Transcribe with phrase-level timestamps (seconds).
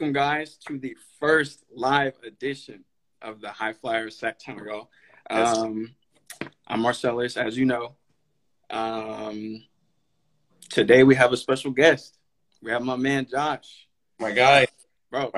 [0.00, 2.82] welcome, guys, to the first live edition
[3.20, 4.88] of the High Flyers Sactown Girl.
[5.28, 5.94] Um,
[6.66, 7.96] I'm Marcellus, as you know.
[8.70, 9.62] Um,
[10.70, 12.16] today we have a special guest.
[12.62, 13.88] We have my man Josh.
[14.18, 14.68] My guy,
[15.10, 15.32] bro.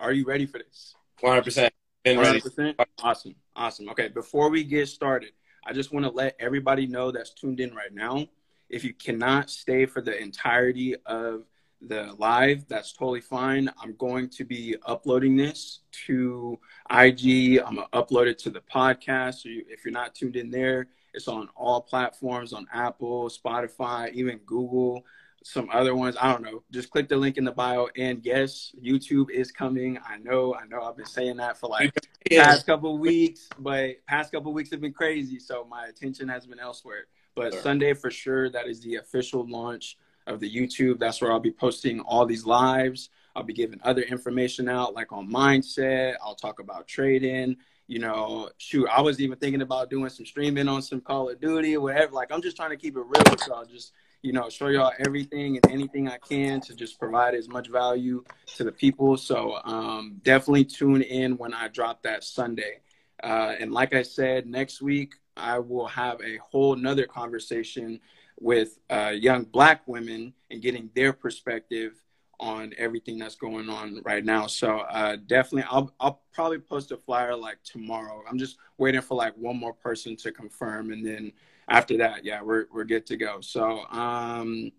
[0.00, 0.96] Are you ready for this?
[1.22, 1.70] 100%.
[2.02, 2.58] Been 100%?
[2.58, 2.74] ready.
[3.00, 3.36] Awesome.
[3.54, 3.88] Awesome.
[3.90, 5.30] Okay, before we get started,
[5.64, 8.26] I just want to let everybody know that's tuned in right now.
[8.68, 11.44] If you cannot stay for the entirety of
[11.80, 13.70] the live, that's totally fine.
[13.80, 16.58] I'm going to be uploading this to
[16.90, 17.60] IG.
[17.60, 19.42] I'm gonna upload it to the podcast.
[19.42, 24.12] So you, if you're not tuned in there, it's on all platforms on Apple, Spotify,
[24.12, 25.04] even Google,
[25.44, 26.16] some other ones.
[26.20, 26.62] I don't know.
[26.70, 27.88] Just click the link in the bio.
[27.96, 29.98] And yes, YouTube is coming.
[30.06, 30.54] I know.
[30.54, 30.82] I know.
[30.82, 31.92] I've been saying that for like
[32.30, 32.44] yeah.
[32.44, 35.38] past couple weeks, but past couple weeks have been crazy.
[35.38, 37.06] So my attention has been elsewhere.
[37.34, 37.62] But sure.
[37.62, 39.96] Sunday for sure, that is the official launch
[40.28, 40.98] of the YouTube.
[40.98, 43.10] That's where I'll be posting all these lives.
[43.34, 46.14] I'll be giving other information out, like on mindset.
[46.22, 47.56] I'll talk about trading.
[47.86, 51.40] You know, shoot, I was even thinking about doing some streaming on some Call of
[51.40, 52.12] Duty or whatever.
[52.12, 53.64] Like, I'm just trying to keep it real with y'all.
[53.64, 57.68] Just, you know, show y'all everything and anything I can to just provide as much
[57.68, 58.24] value
[58.56, 59.16] to the people.
[59.16, 62.80] So um, definitely tune in when I drop that Sunday.
[63.22, 68.00] Uh, and like I said, next week I will have a whole nother conversation
[68.40, 71.94] with uh, young black women and getting their perspective
[72.40, 74.46] on everything that's going on right now.
[74.46, 78.22] So uh, definitely, I'll I'll probably post a flyer like tomorrow.
[78.28, 81.32] I'm just waiting for like one more person to confirm, and then
[81.68, 83.40] after that, yeah, we're we're good to go.
[83.40, 84.70] So, um,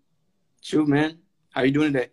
[0.62, 1.20] shoot, man,
[1.52, 2.10] how you doing today?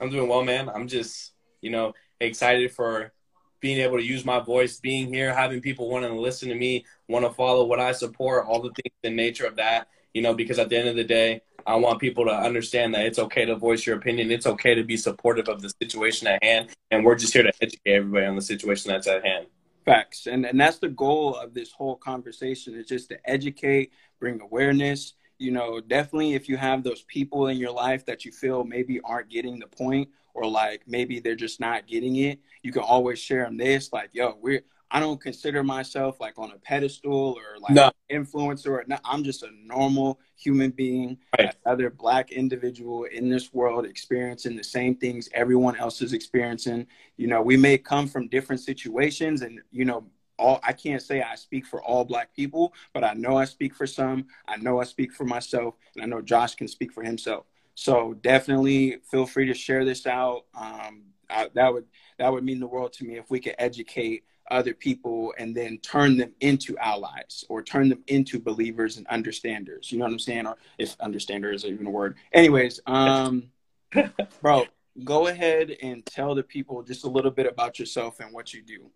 [0.00, 0.68] I'm doing well, man.
[0.68, 3.12] I'm just you know excited for
[3.58, 6.84] being able to use my voice, being here, having people wanting to listen to me,
[7.08, 10.32] want to follow what I support, all the things in nature of that you know,
[10.32, 13.44] because at the end of the day, I want people to understand that it's okay
[13.44, 14.30] to voice your opinion.
[14.30, 16.70] It's okay to be supportive of the situation at hand.
[16.90, 19.46] And we're just here to educate everybody on the situation that's at hand.
[19.84, 20.26] Facts.
[20.26, 25.14] And, and that's the goal of this whole conversation is just to educate, bring awareness.
[25.38, 29.00] You know, definitely if you have those people in your life that you feel maybe
[29.04, 33.18] aren't getting the point or like maybe they're just not getting it, you can always
[33.18, 37.58] share them this like, yo, we're I don't consider myself like on a pedestal or
[37.60, 37.90] like no.
[38.10, 38.86] influencer.
[38.86, 41.54] No, I'm just a normal human being, right.
[41.64, 46.86] another black individual in this world experiencing the same things everyone else is experiencing.
[47.16, 50.06] You know, we may come from different situations and, you know,
[50.38, 53.74] all I can't say I speak for all black people, but I know I speak
[53.74, 54.26] for some.
[54.48, 57.46] I know I speak for myself, and I know Josh can speak for himself.
[57.74, 60.46] So definitely feel free to share this out.
[60.58, 61.86] Um, I, that would
[62.18, 65.78] that would mean the world to me if we could educate other people and then
[65.78, 69.90] turn them into allies or turn them into believers and understanders.
[69.90, 70.46] You know what I'm saying?
[70.46, 72.16] Or if understander is even a word.
[72.32, 73.44] Anyways, um,
[74.42, 74.66] bro,
[75.02, 78.62] go ahead and tell the people just a little bit about yourself and what you
[78.62, 78.90] do.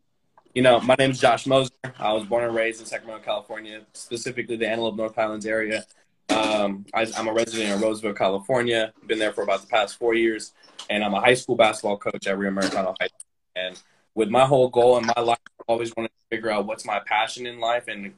[0.55, 1.93] You know, my name is Josh Moessner.
[1.99, 5.85] I was born and raised in Sacramento, California, specifically the Antelope North Highlands area.
[6.31, 8.93] Um, I, am a resident in Roseville, California.
[9.07, 10.53] Been there for about the past four years,
[10.91, 13.21] and I'm a high school basketball coach at Rio Americano High School.
[13.57, 13.81] And
[14.19, 16.99] with my whole goal in my life, I always wanted to figure out what's my
[16.99, 17.87] passion in life.
[17.87, 18.15] And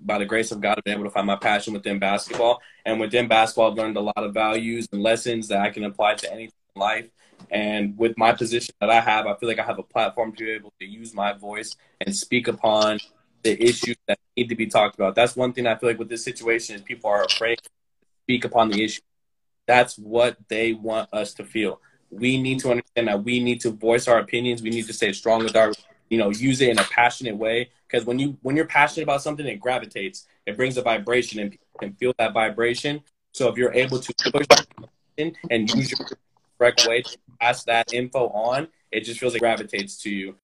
[0.00, 2.60] by the grace of God, I've been able to find my passion within basketball.
[2.84, 6.16] And within basketball, I've learned a lot of values and lessons that I can apply
[6.16, 7.08] to anything in life.
[7.52, 10.44] And with my position that I have, I feel like I have a platform to
[10.44, 12.98] be able to use my voice and speak upon
[13.44, 15.14] the issues that need to be talked about.
[15.14, 17.70] That's one thing I feel like with this situation is people are afraid to
[18.24, 19.02] speak upon the issue.
[19.68, 21.80] That's what they want us to feel
[22.18, 24.62] we need to understand that we need to voice our opinions.
[24.62, 25.72] We need to stay strong with our,
[26.08, 27.70] you know, use it in a passionate way.
[27.86, 30.26] Because when you when you're passionate about something, it gravitates.
[30.46, 33.02] It brings a vibration, and people can feel that vibration.
[33.32, 34.46] So if you're able to push
[35.18, 36.06] and use your
[36.58, 40.36] correct way to pass that info on, it just feels like gravitates to you.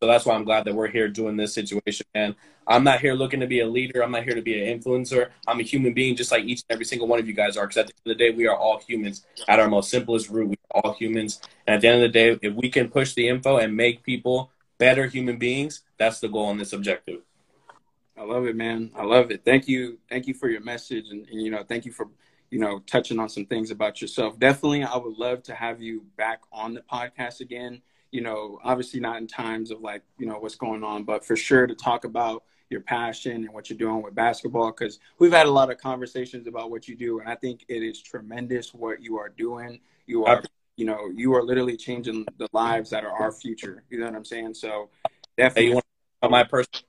[0.00, 2.06] So that's why I'm glad that we're here doing this situation.
[2.14, 2.36] And
[2.66, 4.02] I'm not here looking to be a leader.
[4.02, 5.30] I'm not here to be an influencer.
[5.46, 7.66] I'm a human being, just like each and every single one of you guys are.
[7.66, 9.26] Because at the end of the day, we are all humans.
[9.48, 11.40] At our most simplest root, we are all humans.
[11.66, 14.04] And at the end of the day, if we can push the info and make
[14.04, 17.22] people better human beings, that's the goal in this objective.
[18.16, 18.90] I love it, man.
[18.96, 19.44] I love it.
[19.44, 19.98] Thank you.
[20.08, 22.08] Thank you for your message, and, and you know, thank you for
[22.50, 24.38] you know touching on some things about yourself.
[24.40, 29.00] Definitely, I would love to have you back on the podcast again you know, obviously
[29.00, 32.04] not in times of like, you know, what's going on, but for sure to talk
[32.04, 35.78] about your passion and what you're doing with basketball because we've had a lot of
[35.78, 39.80] conversations about what you do and i think it is tremendous what you are doing.
[40.06, 40.42] You are
[40.76, 44.14] you know you are literally changing the lives that are our future you know what
[44.14, 44.54] i'm saying?
[44.54, 44.90] So
[45.36, 45.74] definitely hey, you
[46.22, 46.82] want my personal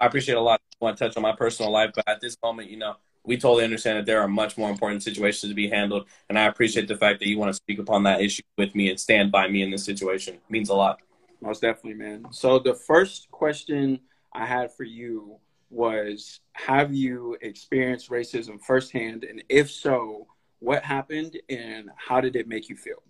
[0.00, 2.36] i appreciate a lot I want to touch on my personal life but at this
[2.42, 2.94] moment you know
[3.24, 6.06] we totally understand that there are much more important situations to be handled.
[6.28, 8.90] And I appreciate the fact that you want to speak upon that issue with me
[8.90, 10.34] and stand by me in this situation.
[10.34, 11.00] It means a lot.
[11.40, 12.26] Most definitely, man.
[12.30, 14.00] So the first question
[14.32, 15.38] I had for you
[15.70, 20.26] was have you experienced racism firsthand and if so,
[20.60, 23.02] what happened and how did it make you feel?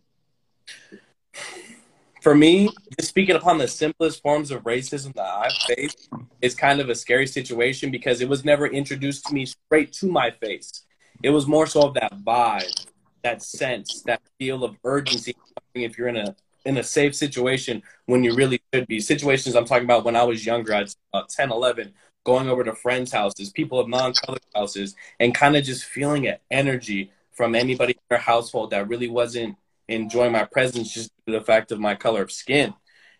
[2.25, 6.09] For me, just speaking upon the simplest forms of racism that I've faced
[6.41, 10.07] is kind of a scary situation because it was never introduced to me straight to
[10.07, 10.87] my face.
[11.23, 12.89] It was more so of that vibe,
[13.23, 15.37] that sense, that feel of urgency
[15.75, 16.35] if you're in a
[16.65, 19.01] in a safe situation when you really should be.
[19.01, 21.93] Situations I'm talking about when I was younger, I'd about 10, 11,
[22.25, 26.39] going over to friends' houses, people of non-colored houses, and kind of just feeling an
[26.51, 31.73] energy from anybody in their household that really wasn't enjoying my presence just the fact
[31.73, 32.75] of my color of skin.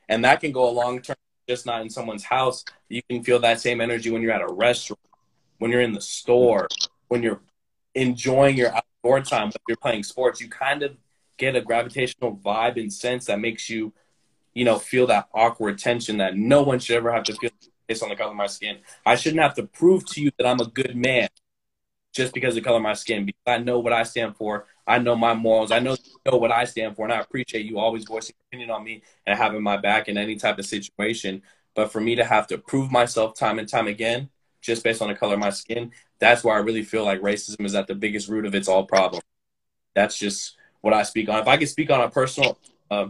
[0.09, 1.17] And that can go a long term,
[1.49, 2.65] just not in someone's house.
[2.89, 5.01] You can feel that same energy when you're at a restaurant,
[5.59, 6.69] when you're in the store,
[7.09, 7.41] when you're
[7.95, 10.41] enjoying your outdoor time, when you're playing sports.
[10.41, 10.97] You kind of
[11.37, 13.93] get a gravitational vibe and sense that makes you,
[14.53, 17.51] you know, feel that awkward tension that no one should ever have to feel
[17.87, 18.79] based on the color of my skin.
[19.05, 21.29] I shouldn't have to prove to you that I'm a good man
[22.15, 23.27] just because of the color of my skin.
[23.27, 24.67] Because I know what I stand for.
[24.87, 25.73] I know my morals.
[25.73, 28.83] I know know what I stand for, and I appreciate you always voicing opinion on
[28.83, 31.43] me and having my back in any type of situation.
[31.75, 34.31] But for me to have to prove myself time and time again,
[34.63, 37.65] just based on the color of my skin, that's where I really feel like racism
[37.67, 39.21] is at the biggest root of its all problem.
[39.95, 41.41] That's just what I speak on.
[41.41, 42.59] If I could speak on a personal,
[42.91, 43.09] uh,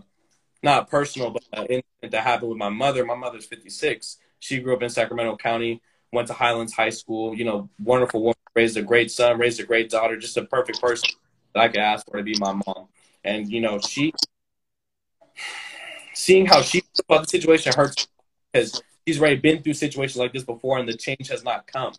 [0.62, 3.04] not personal, but uh, incident that happened with my mother.
[3.04, 4.16] My mother's 56.
[4.40, 5.82] She grew up in Sacramento County,
[6.14, 7.34] went to Highlands High School.
[7.34, 10.80] You know, wonderful woman, raised a great son, raised a great daughter, just a perfect
[10.80, 11.10] person
[11.54, 12.88] that I could ask for to be my mom.
[13.24, 14.12] And you know, she
[16.14, 18.08] seeing how she about the situation hurts
[18.52, 21.92] because she's already been through situations like this before, and the change has not come.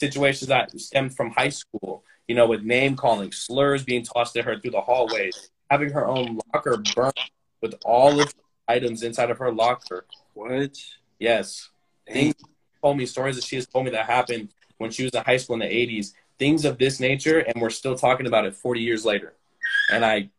[0.00, 4.44] Situations that stemmed from high school, you know, with name calling, slurs being tossed at
[4.44, 7.12] her through the hallways, having her own locker burned
[7.60, 10.06] with all of the items inside of her locker.
[10.32, 10.78] What?
[11.18, 11.68] Yes.
[12.06, 12.34] Things
[12.82, 14.48] told me stories that she has told me that happened
[14.78, 16.12] when she was in high school in the 80s.
[16.38, 19.34] Things of this nature, and we're still talking about it 40 years later.
[19.92, 20.30] And I,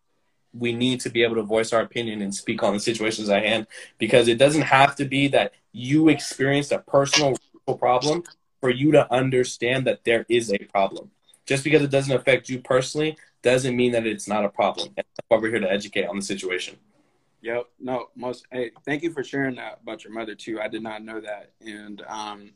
[0.54, 3.44] we need to be able to voice our opinion and speak on the situations at
[3.44, 3.68] hand
[3.98, 7.38] because it doesn't have to be that you experienced a personal
[7.80, 8.24] problem
[8.60, 11.12] for you to understand that there is a problem
[11.46, 14.90] just because it doesn't affect you personally doesn't mean that it's not a problem.
[14.96, 16.78] That's why we're here to educate on the situation.
[17.42, 17.66] Yep.
[17.80, 18.46] No, most.
[18.52, 20.60] Hey, thank you for sharing that about your mother too.
[20.62, 22.52] I did not know that, and um,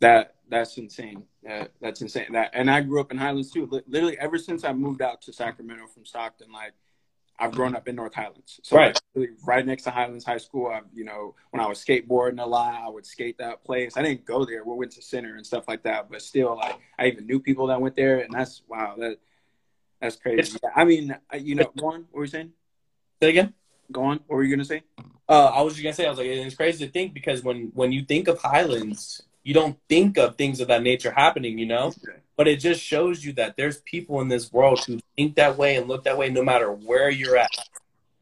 [0.00, 1.24] that that's insane.
[1.42, 2.32] That, that's insane.
[2.32, 3.68] That, and I grew up in Highlands too.
[3.86, 6.72] Literally, ever since I moved out to Sacramento from Stockton, like
[7.38, 8.60] I've grown up in North Highlands.
[8.62, 10.68] So right, like, right next to Highlands High School.
[10.68, 13.96] I, you know, when I was skateboarding a lot, I would skate that place.
[13.96, 14.64] I didn't go there.
[14.64, 17.66] We went to Center and stuff like that, but still, like I even knew people
[17.66, 18.94] that went there, and that's wow.
[18.98, 19.18] That
[20.00, 20.58] that's crazy.
[20.62, 22.06] Yeah, I mean, you know, go on.
[22.10, 22.52] What were you saying?
[23.20, 23.54] Say again.
[23.90, 24.20] Go on.
[24.26, 24.82] What were you gonna say?
[25.28, 27.70] Uh, I was just gonna say, I was like, it's crazy to think because when
[27.74, 31.66] when you think of Highlands, you don't think of things of that nature happening, you
[31.66, 31.92] know.
[32.36, 35.76] But it just shows you that there's people in this world who think that way
[35.76, 37.50] and look that way no matter where you're at.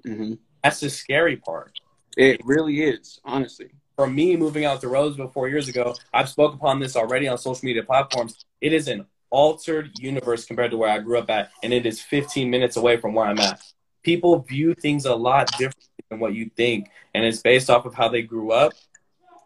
[0.06, 0.34] Mm-hmm.
[0.62, 1.78] That's the scary part.
[2.16, 3.70] It really is, honestly.
[3.94, 7.38] For me, moving out to Roseville four years ago, I've spoke upon this already on
[7.38, 8.44] social media platforms.
[8.60, 12.00] It is an altered universe compared to where I grew up at, and it is
[12.00, 13.60] 15 minutes away from where I'm at.
[14.06, 17.94] People view things a lot differently than what you think, and it's based off of
[17.94, 18.72] how they grew up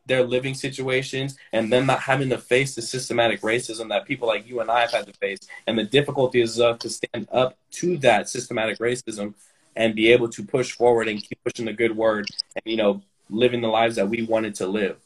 [0.04, 4.46] their living situations and them not having to face the systematic racism that people like
[4.46, 7.96] you and I have had to face and the difficulties of to stand up to
[7.98, 9.32] that systematic racism
[9.76, 13.00] and be able to push forward and keep pushing the good word and you know
[13.30, 14.98] living the lives that we wanted to live.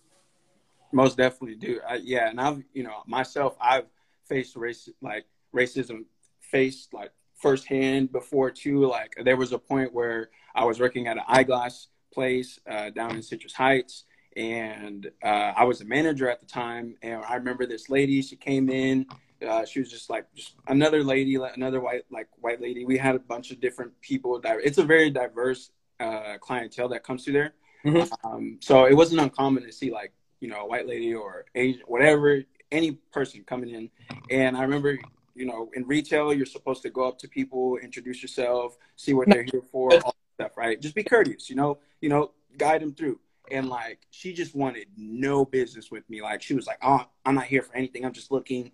[0.91, 1.81] Most definitely do.
[1.89, 3.87] I, yeah and i've you know myself i've
[4.25, 6.07] faced race like racism
[6.41, 11.17] faced like firsthand before too like there was a point where i was working at
[11.17, 14.05] an eyeglass place uh, down in citrus heights
[14.37, 16.97] and uh, I was a manager at the time.
[17.03, 18.23] And I remember this lady.
[18.23, 19.07] She came in.
[19.47, 22.85] Uh, she was just like just another lady, another white like white lady.
[22.85, 24.41] We had a bunch of different people.
[24.43, 27.55] It's a very diverse uh, clientele that comes through there.
[27.85, 28.27] Mm-hmm.
[28.27, 31.83] Um, so it wasn't uncommon to see like you know a white lady or Asian,
[31.87, 33.91] whatever, any person coming in.
[34.31, 34.99] And I remember
[35.35, 39.29] you know in retail you're supposed to go up to people, introduce yourself, see what
[39.29, 40.81] they're here for, all that stuff, right?
[40.81, 43.19] Just be courteous, you know, you know, guide them through
[43.51, 46.23] and like she just wanted no business with me.
[46.23, 48.05] Like she was like, "Oh, I'm not here for anything.
[48.05, 48.73] I'm just looking.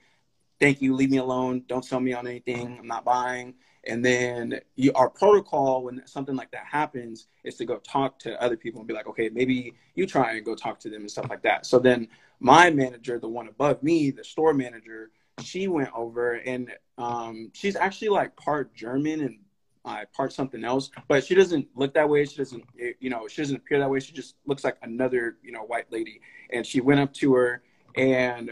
[0.58, 0.94] Thank you.
[0.94, 1.64] Leave me alone.
[1.66, 2.78] Don't sell me on anything.
[2.78, 7.64] I'm not buying." And then you, our protocol when something like that happens is to
[7.64, 10.78] go talk to other people and be like, "Okay, maybe you try and go talk
[10.80, 12.08] to them and stuff like that." So then
[12.40, 17.76] my manager, the one above me, the store manager, she went over and um, she's
[17.76, 19.38] actually like part German and
[19.84, 22.24] uh, part something else, but she doesn't look that way.
[22.24, 22.64] She doesn't,
[23.00, 24.00] you know, she doesn't appear that way.
[24.00, 26.20] She just looks like another, you know, white lady.
[26.52, 27.62] And she went up to her,
[27.96, 28.50] and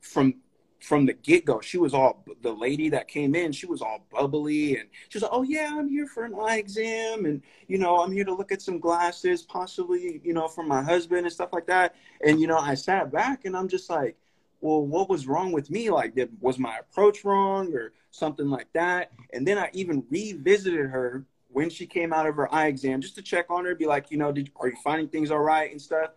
[0.00, 0.34] from
[0.80, 3.50] from the get go, she was all the lady that came in.
[3.50, 6.58] She was all bubbly, and she was like, "Oh yeah, I'm here for an eye
[6.58, 10.62] exam, and you know, I'm here to look at some glasses, possibly, you know, for
[10.62, 13.90] my husband and stuff like that." And you know, I sat back, and I'm just
[13.90, 14.16] like
[14.60, 15.90] well, what was wrong with me?
[15.90, 19.12] Like, did, was my approach wrong or something like that?
[19.32, 23.14] And then I even revisited her when she came out of her eye exam just
[23.16, 25.70] to check on her, be like, you know, did, are you finding things all right
[25.70, 26.10] and stuff?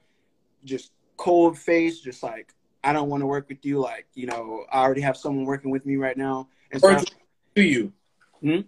[0.65, 3.79] Just cold face, just like, I don't want to work with you.
[3.79, 6.50] Like, you know, I already have someone working with me right now.
[6.71, 7.05] And words
[7.55, 7.93] to you.
[8.41, 8.62] Hmm?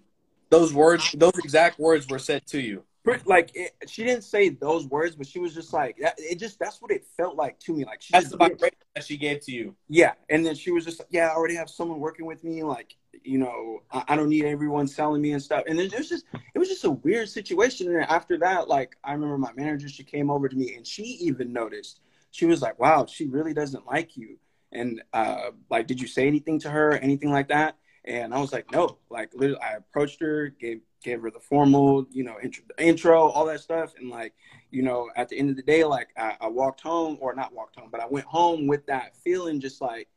[0.50, 2.84] Those words, those exact words were said to you
[3.26, 6.36] like it, she didn't say those words, but she was just like it.
[6.36, 7.86] Just that's what it felt like to me.
[7.86, 9.76] Like she that's the vibration that she gave to you.
[9.90, 12.64] Yeah, and then she was just like, yeah, I already have someone working with me.
[12.64, 15.64] Like you know, I, I don't need everyone selling me and stuff.
[15.68, 17.94] And then it was just it was just a weird situation.
[17.94, 21.04] And after that, like I remember my manager, she came over to me and she
[21.04, 22.00] even noticed.
[22.32, 24.38] She was like, "Wow, she really doesn't like you."
[24.72, 27.78] And uh, like, did you say anything to her, anything like that?
[28.06, 28.98] And I was like, no.
[29.10, 33.46] Like, literally, I approached her, gave gave her the formal, you know, intro, intro, all
[33.46, 33.94] that stuff.
[34.00, 34.34] And like,
[34.72, 37.54] you know, at the end of the day, like I, I, walked home or not
[37.54, 40.08] walked home, but I went home with that feeling just like,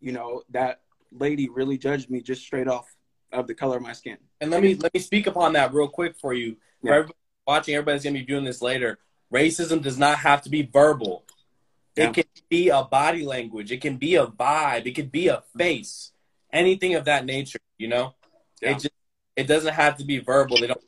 [0.00, 0.80] you know, that
[1.10, 2.94] lady really judged me just straight off
[3.32, 4.18] of the color of my skin.
[4.40, 6.56] And let me let me speak upon that real quick for you.
[6.82, 7.14] For everybody
[7.46, 8.98] watching, everybody's gonna be viewing this later.
[9.32, 11.24] Racism does not have to be verbal.
[11.94, 12.12] It yeah.
[12.12, 13.70] can be a body language.
[13.70, 14.86] It can be a vibe.
[14.86, 16.12] It can be a face.
[16.52, 18.14] Anything of that nature, you know?
[18.60, 18.70] Yeah.
[18.70, 18.94] It just
[19.36, 20.56] it doesn't have to be verbal.
[20.58, 20.82] They don't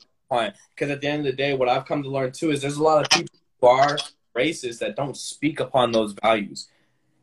[0.75, 2.77] because at the end of the day, what I've come to learn too is there's
[2.77, 3.97] a lot of people who are
[4.37, 6.69] racist that don't speak upon those values.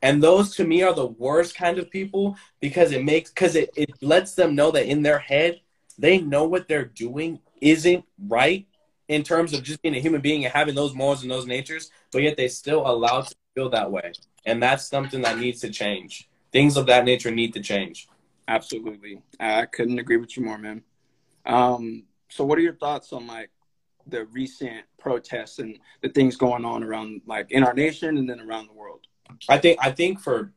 [0.01, 3.69] And those to me are the worst kind of people because it makes because it,
[3.75, 5.61] it lets them know that in their head
[5.97, 8.65] they know what they're doing isn't right
[9.07, 11.91] in terms of just being a human being and having those morals and those natures,
[12.11, 14.13] but yet they still allow to feel that way.
[14.45, 16.29] And that's something that needs to change.
[16.51, 18.07] Things of that nature need to change.
[18.47, 19.21] Absolutely.
[19.39, 20.81] I couldn't agree with you more, man.
[21.45, 23.50] Um, so what are your thoughts on like
[24.07, 28.39] the recent protests and the things going on around like in our nation and then
[28.39, 29.01] around the world?
[29.50, 30.53] I think I think for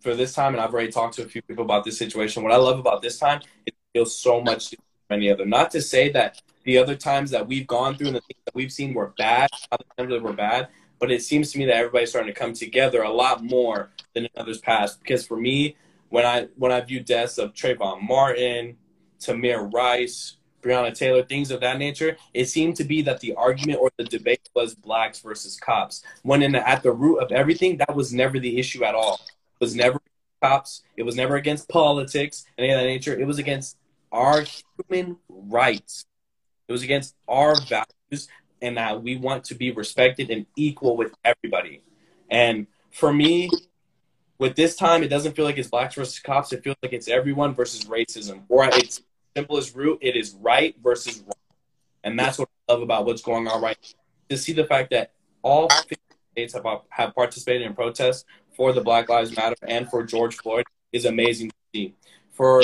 [0.00, 2.42] for this time, and I've already talked to a few people about this situation.
[2.42, 5.44] What I love about this time, it feels so much different from any other.
[5.44, 8.54] Not to say that the other times that we've gone through and the things that
[8.54, 10.68] we've seen were bad, other times that were bad,
[10.98, 14.24] but it seems to me that everybody's starting to come together a lot more than
[14.24, 15.00] in others past.
[15.00, 15.76] Because for me,
[16.08, 18.76] when I when I view deaths of Trayvon Martin,
[19.20, 23.80] Tamir Rice, Breonna Taylor, things of that nature, it seemed to be that the argument
[23.80, 26.02] or the debate was blacks versus cops.
[26.22, 29.20] When in the, at the root of everything, that was never the issue at all.
[29.60, 30.00] It was never
[30.42, 30.82] cops.
[30.96, 33.18] It was never against politics, any of that nature.
[33.18, 33.76] It was against
[34.12, 34.44] our
[34.88, 36.04] human rights.
[36.68, 38.28] It was against our values
[38.62, 41.82] and that we want to be respected and equal with everybody.
[42.30, 43.50] And for me,
[44.38, 46.52] with this time, it doesn't feel like it's blacks versus cops.
[46.52, 49.02] It feels like it's everyone versus racism, or it's
[49.36, 51.32] simplest root, it is right versus wrong.
[52.04, 54.00] And that's what I love about what's going on right now.
[54.30, 55.96] To see the fact that all 50
[56.32, 58.24] states have, have participated in protests
[58.56, 61.94] for the Black Lives Matter and for George Floyd is amazing to see.
[62.32, 62.62] For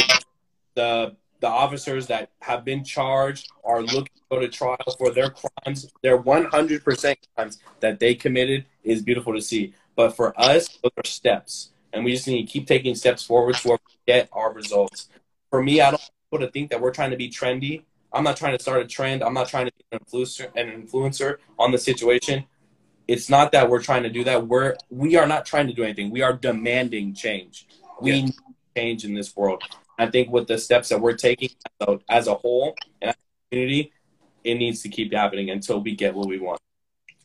[0.74, 5.30] the the officers that have been charged are looking to go to trial for their
[5.30, 9.74] crimes, their 100% crimes that they committed is beautiful to see.
[9.94, 11.70] But for us, those are steps.
[11.92, 15.08] And we just need to keep taking steps forward to get our results.
[15.50, 17.82] For me, I don't people to think that we're trying to be trendy.
[18.12, 19.22] I'm not trying to start a trend.
[19.22, 22.44] I'm not trying to be an influencer, an influencer on the situation.
[23.08, 24.46] It's not that we're trying to do that.
[24.46, 26.10] We're we are not trying to do anything.
[26.10, 27.66] We are demanding change.
[28.00, 28.24] We yeah.
[28.24, 28.34] need
[28.76, 29.62] change in this world.
[29.98, 31.50] I think with the steps that we're taking
[31.80, 33.92] as a, as a whole and as a community,
[34.44, 36.60] it needs to keep happening until we get what we want.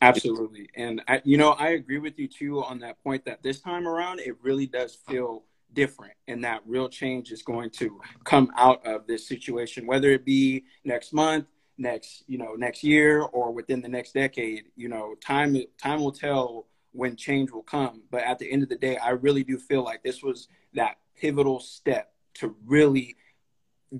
[0.00, 3.24] Absolutely, and I, you know I agree with you too on that point.
[3.24, 7.70] That this time around, it really does feel different and that real change is going
[7.70, 11.46] to come out of this situation whether it be next month
[11.78, 16.12] next you know next year or within the next decade you know time time will
[16.12, 18.02] tell when change will come.
[18.10, 20.98] But at the end of the day i really do feel like this was that
[21.16, 23.16] pivotal step to really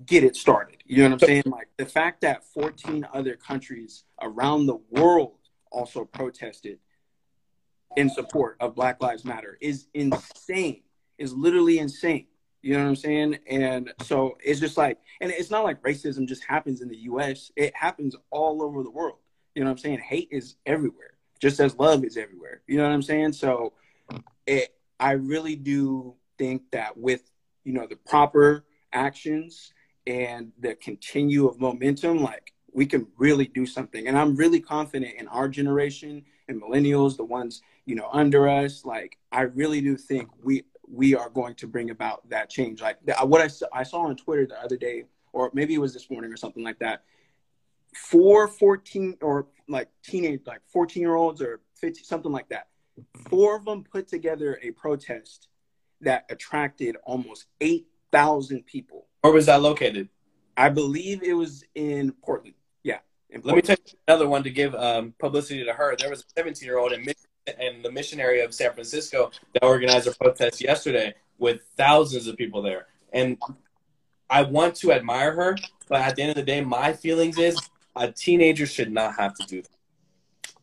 [0.06, 0.82] get it started.
[0.86, 1.42] You know what i'm saying?
[1.46, 5.38] Like the fact that 14 other countries around the world
[5.70, 6.78] also protested
[7.96, 10.82] in support of black lives matter is insane
[11.22, 12.26] is literally insane.
[12.62, 13.38] You know what I'm saying?
[13.48, 17.50] And so it's just like, and it's not like racism just happens in the US,
[17.56, 19.18] it happens all over the world.
[19.54, 19.98] You know what I'm saying?
[20.00, 22.62] Hate is everywhere, just as love is everywhere.
[22.66, 23.32] You know what I'm saying?
[23.32, 23.72] So
[24.46, 27.22] it, I really do think that with
[27.64, 29.72] you know the proper actions
[30.06, 34.06] and the continue of momentum, like we can really do something.
[34.06, 38.84] And I'm really confident in our generation and millennials, the ones you know under us.
[38.84, 42.80] Like I really do think we we are going to bring about that change.
[42.80, 46.10] Like what I I saw on Twitter the other day, or maybe it was this
[46.10, 47.02] morning or something like that.
[47.94, 52.68] Four 14 or like teenage, like 14 year olds or 15, something like that.
[53.28, 55.48] Four of them put together a protest
[56.02, 59.06] that attracted almost 8,000 people.
[59.22, 60.08] Where was that located?
[60.56, 62.54] I believe it was in Portland.
[62.82, 62.98] Yeah.
[63.30, 63.46] In Portland.
[63.46, 65.96] Let me tell you another one to give um, publicity to her.
[65.96, 67.06] There was a 17 year old in,
[67.46, 72.62] in the missionary of San Francisco that organized a protest yesterday with thousands of people
[72.62, 72.86] there.
[73.12, 73.38] And
[74.30, 75.56] I want to admire her,
[75.88, 77.58] but at the end of the day, my feelings is
[77.96, 79.68] a teenager should not have to do that.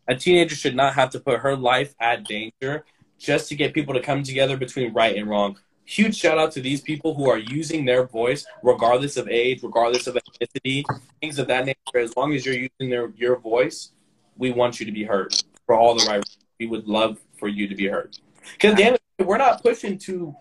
[0.07, 2.85] A teenager should not have to put her life at danger
[3.19, 5.59] just to get people to come together between right and wrong.
[5.85, 10.07] Huge shout out to these people who are using their voice, regardless of age, regardless
[10.07, 10.83] of ethnicity,
[11.19, 11.99] things of that nature.
[11.99, 13.91] As long as you're using their your voice,
[14.37, 16.17] we want you to be heard for all the right.
[16.17, 16.38] Reasons.
[16.59, 18.17] We would love for you to be heard.
[18.53, 20.35] Because damn it, we're not pushing to,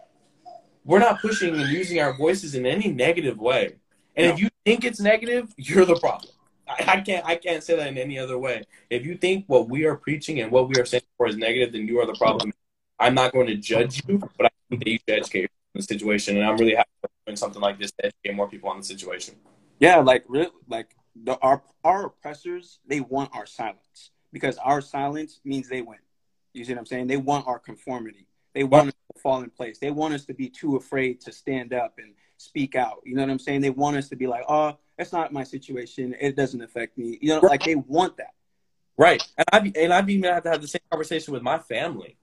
[0.84, 3.76] we're not pushing and using our voices in any negative way.
[4.16, 4.34] And no.
[4.34, 6.32] if you think it's negative, you're the problem.
[6.68, 8.64] I, can't I can't say that in any other way.
[8.90, 11.72] If you think what we are preaching and what we are saying for is negative,
[11.72, 12.52] then you are the problem.
[12.98, 15.82] I'm not going to judge you, but I think that you should educate on the
[15.82, 16.36] situation.
[16.36, 16.90] And I'm really happy
[17.26, 19.36] doing something like this to educate more people on the situation.
[19.78, 25.40] Yeah, like really, like the our our oppressors, they want our silence because our silence
[25.44, 25.98] means they win.
[26.52, 27.06] You see what I'm saying?
[27.06, 28.26] They want our conformity.
[28.54, 29.78] They want us to fall in place.
[29.78, 33.02] They want us to be too afraid to stand up and speak out.
[33.04, 33.60] You know what I'm saying?
[33.60, 36.14] They want us to be like, oh, that's not my situation.
[36.20, 37.18] It doesn't affect me.
[37.20, 37.50] You know, right.
[37.50, 38.34] like they want that.
[38.96, 39.22] Right.
[39.36, 42.16] And I've and I've even had to have the same conversation with my family.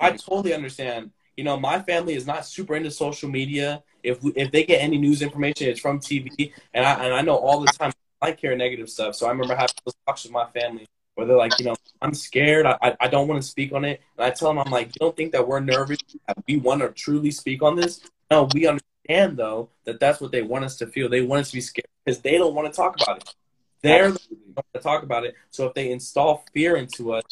[0.00, 1.10] I totally understand.
[1.36, 3.82] You know, my family is not super into social media.
[4.02, 7.20] If we, if they get any news information, it's from TV, and I and I
[7.20, 9.14] know all the time I care negative stuff.
[9.14, 12.14] So I remember having those talks with my family where they're like, you know, I'm
[12.14, 12.66] scared.
[12.66, 15.00] I I don't want to speak on it, and I tell them, I'm like, you
[15.00, 15.98] don't think that we're nervous?
[16.28, 18.00] That we want to truly speak on this?
[18.30, 21.08] No, we understand though that that's what they want us to feel.
[21.08, 23.34] They want us to be scared because they don't want to talk about it.
[23.82, 24.20] They're the
[24.54, 25.34] want to talk about it.
[25.50, 27.24] So if they install fear into us,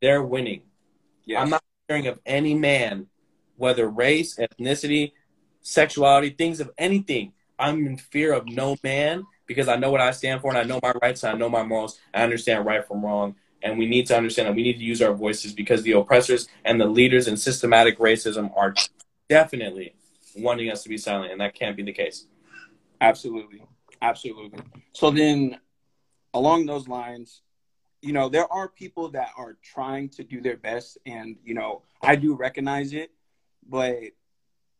[0.00, 0.62] they're winning.
[1.24, 1.42] Yes.
[1.42, 3.06] I'm not hearing of any man,
[3.56, 5.12] whether race, ethnicity,
[5.62, 7.32] sexuality, things of anything.
[7.58, 10.64] I'm in fear of no man because I know what I stand for and I
[10.64, 11.98] know my rights and I know my morals.
[12.12, 13.36] I understand right from wrong.
[13.62, 16.48] And we need to understand that we need to use our voices because the oppressors
[16.64, 18.74] and the leaders in systematic racism are
[19.28, 19.94] definitely
[20.36, 22.26] wanting us to be silent, and that can't be the case.
[23.00, 23.62] Absolutely.
[24.02, 24.60] Absolutely.
[24.92, 25.58] So then,
[26.34, 27.40] along those lines,
[28.02, 31.82] you know, there are people that are trying to do their best, and you know,
[32.02, 33.12] I do recognize it.
[33.66, 33.98] But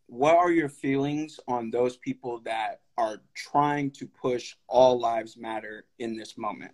[0.07, 5.85] what are your feelings on those people that are trying to push all lives matter
[5.99, 6.73] in this moment?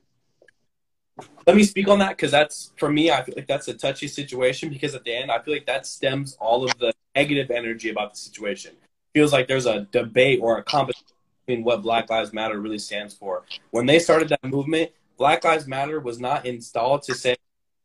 [1.46, 3.11] Let me speak on that because that's for me.
[3.11, 5.87] I feel like that's a touchy situation because at the end, I feel like that
[5.87, 8.72] stems all of the negative energy about the situation.
[9.12, 13.12] feels like there's a debate or a competition between what Black Lives Matter really stands
[13.12, 13.44] for.
[13.70, 17.37] When they started that movement, Black Lives Matter was not installed to say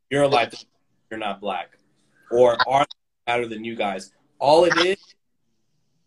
[0.09, 0.53] you're a life,
[1.09, 1.77] you're not black,
[2.31, 2.85] or are
[3.27, 4.11] matter than you guys.
[4.39, 5.14] All it is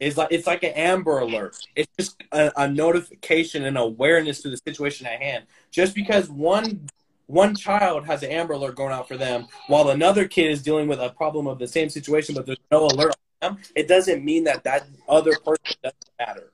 [0.00, 1.56] is like it's like an Amber Alert.
[1.74, 5.44] It's just a, a notification and awareness to the situation at hand.
[5.70, 6.88] Just because one
[7.26, 10.88] one child has an Amber Alert going out for them, while another kid is dealing
[10.88, 14.24] with a problem of the same situation, but there's no alert on them, it doesn't
[14.24, 16.52] mean that that other person doesn't matter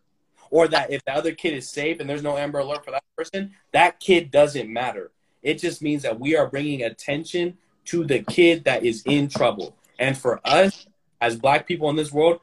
[0.54, 3.02] or that if the other kid is safe and there's no Amber Alert for that
[3.16, 5.10] person, that kid doesn't matter.
[5.42, 9.76] It just means that we are bringing attention to the kid that is in trouble.
[9.98, 10.86] And for us,
[11.20, 12.40] as black people in this world,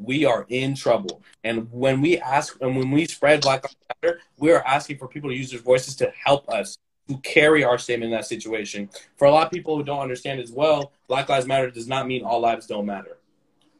[0.00, 1.22] we are in trouble.
[1.44, 5.08] And when we ask and when we spread Black Lives Matter, we are asking for
[5.08, 8.88] people to use their voices to help us to carry our statement in that situation.
[9.16, 12.06] For a lot of people who don't understand as well, Black Lives Matter does not
[12.06, 13.18] mean all lives don't matter.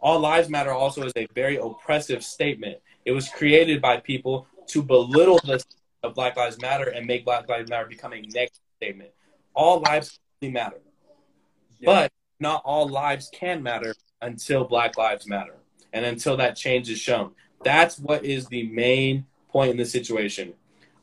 [0.00, 2.78] All lives matter also is a very oppressive statement.
[3.04, 5.62] It was created by people to belittle the
[6.02, 9.10] of Black Lives Matter and make Black Lives Matter become a negative statement.
[9.54, 10.80] All lives matter,
[11.78, 11.86] yeah.
[11.86, 15.59] but not all lives can matter until Black Lives Matter
[15.92, 17.32] and until that change is shown.
[17.62, 20.54] That's what is the main point in this situation.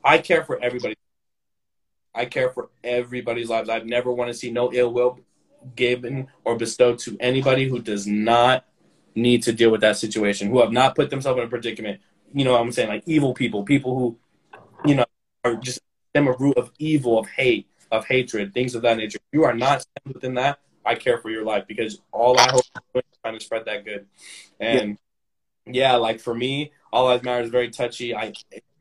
[0.03, 0.95] I care for everybody.
[2.15, 3.69] I care for everybody's lives.
[3.69, 5.19] I've never want to see no ill will
[5.75, 8.65] given or bestowed to anybody who does not
[9.15, 12.01] need to deal with that situation, who have not put themselves in a predicament.
[12.33, 14.17] You know, I'm saying like evil people, people who,
[14.85, 15.05] you know,
[15.43, 15.79] are just
[16.13, 19.19] them a root of evil, of hate, of hatred, things of that nature.
[19.31, 22.63] You are not within that, I care for your life because all I hope
[22.95, 24.05] is trying to spread that good.
[24.59, 24.97] And
[25.65, 28.15] Yeah, like for me, all lives matter is very touchy.
[28.15, 28.33] I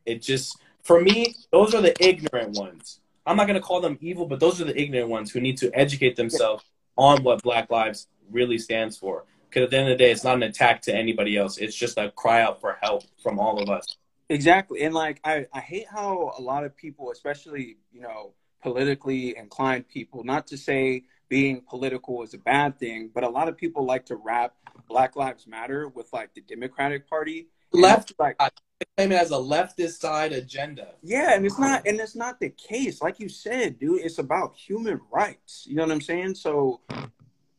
[0.05, 3.01] it just for me, those are the ignorant ones.
[3.27, 5.71] I'm not gonna call them evil, but those are the ignorant ones who need to
[5.75, 6.65] educate themselves
[6.97, 9.25] on what Black Lives really stands for.
[9.49, 11.59] Because at the end of the day, it's not an attack to anybody else.
[11.59, 13.97] It's just a cry out for help from all of us.
[14.29, 14.83] Exactly.
[14.83, 19.89] And like I, I hate how a lot of people, especially, you know, politically inclined
[19.89, 23.85] people, not to say being political is a bad thing, but a lot of people
[23.85, 24.55] like to wrap
[24.89, 27.49] Black Lives Matter with like the Democratic Party.
[27.73, 28.39] Left like
[28.97, 30.89] claim it as a leftist side agenda.
[31.03, 33.03] Yeah, and it's not and it's not the case.
[33.03, 35.67] Like you said, dude, it's about human rights.
[35.69, 36.37] You know what I'm saying?
[36.37, 36.81] So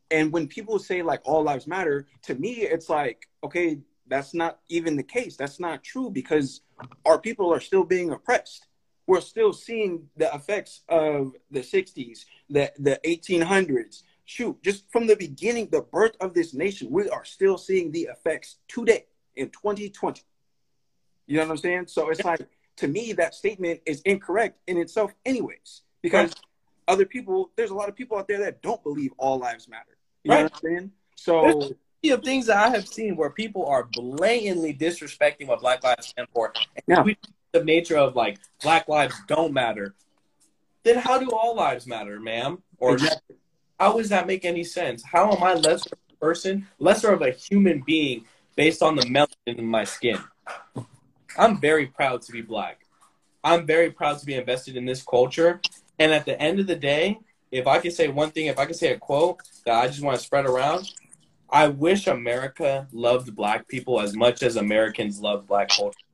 [0.10, 4.60] and when people say like all lives matter, to me it's like, okay, that's not
[4.70, 5.36] even the case.
[5.36, 6.62] That's not true because
[7.06, 8.68] our people are still being oppressed.
[9.06, 14.04] We're still seeing the effects of the 60s, the, the 1800s.
[14.26, 18.10] Shoot, just from the beginning, the birth of this nation, we are still seeing the
[18.12, 19.06] effects today
[19.36, 20.22] in 2020.
[21.28, 21.88] You know what I'm saying?
[21.88, 22.42] So it's like,
[22.78, 26.34] to me, that statement is incorrect in itself, anyways, because
[26.88, 29.98] other people, there's a lot of people out there that don't believe all lives matter.
[30.24, 30.38] You right.
[30.38, 30.92] know what I'm saying?
[31.16, 31.72] So
[32.10, 36.28] of things that I have seen where people are blatantly disrespecting what Black Lives stand
[36.34, 36.54] for.
[36.88, 37.14] And yeah.
[37.52, 39.96] the nature of like Black lives don't matter.
[40.88, 42.64] Then how do all lives matter, ma'am?
[42.78, 43.36] Or exactly.
[43.78, 45.04] how does that make any sense?
[45.04, 48.24] How am I lesser person, lesser of a human being
[48.56, 50.18] based on the melanin in my skin?
[51.38, 52.86] I'm very proud to be black.
[53.44, 55.60] I'm very proud to be invested in this culture.
[56.00, 57.20] And at the end of the day,
[57.52, 60.02] if I can say one thing, if I can say a quote that I just
[60.02, 60.90] want to spread around,
[61.50, 66.07] I wish America loved black people as much as Americans love black culture.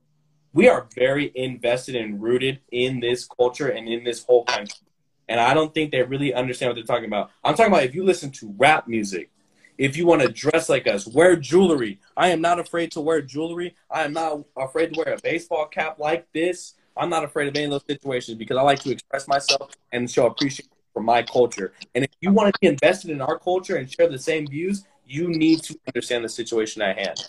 [0.53, 4.85] We are very invested and rooted in this culture and in this whole country.
[5.27, 7.31] And I don't think they really understand what they're talking about.
[7.43, 9.31] I'm talking about if you listen to rap music,
[9.77, 11.99] if you want to dress like us, wear jewelry.
[12.15, 13.75] I am not afraid to wear jewelry.
[13.89, 16.75] I am not afraid to wear a baseball cap like this.
[16.95, 20.09] I'm not afraid of any of those situations because I like to express myself and
[20.09, 21.73] show appreciation for my culture.
[21.95, 24.85] And if you want to be invested in our culture and share the same views,
[25.07, 27.27] you need to understand the situation at hand.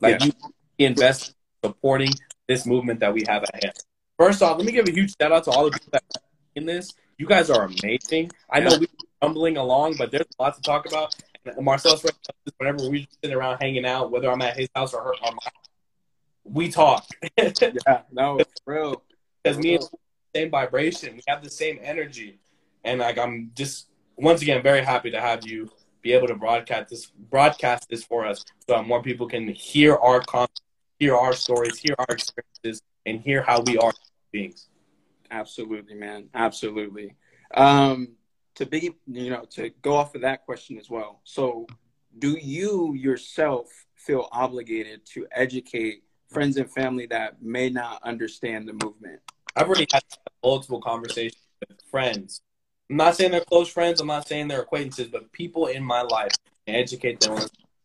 [0.00, 0.26] Like yeah.
[0.78, 1.34] you invest in
[1.64, 2.12] supporting
[2.48, 3.74] this movement that we have at hand.
[4.18, 6.22] First off, let me give a huge shout out to all the people that are
[6.56, 6.92] in this.
[7.18, 8.30] You guys are amazing.
[8.50, 8.86] I know we're
[9.22, 11.14] stumbling along, but there's a lot to talk about.
[11.44, 12.04] And Marcellus
[12.58, 15.50] whenever we sit around hanging out, whether I'm at his house or her, or my,
[16.44, 17.06] we talk.
[17.38, 19.02] yeah, no, it's real.
[19.42, 19.84] Because me and
[20.36, 22.40] same vibration, we have the same energy,
[22.84, 25.70] and like I'm just once again very happy to have you
[26.02, 30.20] be able to broadcast this broadcast this for us so more people can hear our
[30.20, 30.60] content,
[31.00, 33.92] hear our stories, hear our experiences, and hear how we are
[34.30, 34.68] beings.
[35.30, 36.28] Absolutely, man.
[36.34, 37.16] Absolutely.
[37.54, 38.10] Um,
[38.54, 41.20] to be, you know, to go off of that question as well.
[41.24, 41.66] So,
[42.18, 48.72] do you yourself feel obligated to educate friends and family that may not understand the
[48.72, 49.20] movement?
[49.56, 50.04] I've already had
[50.42, 52.42] multiple conversations with friends
[52.90, 54.00] I'm not saying they're close friends.
[54.00, 56.32] I'm not saying they're acquaintances, but people in my life
[56.66, 57.38] and educate them.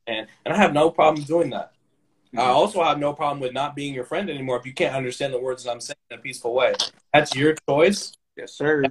[0.08, 1.74] And, and I have no problem doing that.
[2.38, 5.34] I also have no problem with not being your friend anymore if you can't understand
[5.34, 6.74] the words that I'm saying in a peaceful way.
[7.14, 8.14] That's your choice.
[8.36, 8.84] Yes, sir.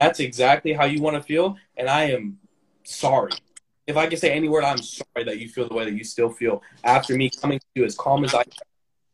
[0.00, 1.56] That's exactly how you want to feel.
[1.76, 2.38] And I am
[2.84, 3.32] sorry.
[3.86, 6.04] If I can say any word, I'm sorry that you feel the way that you
[6.04, 8.52] still feel after me coming to you as calm as I can,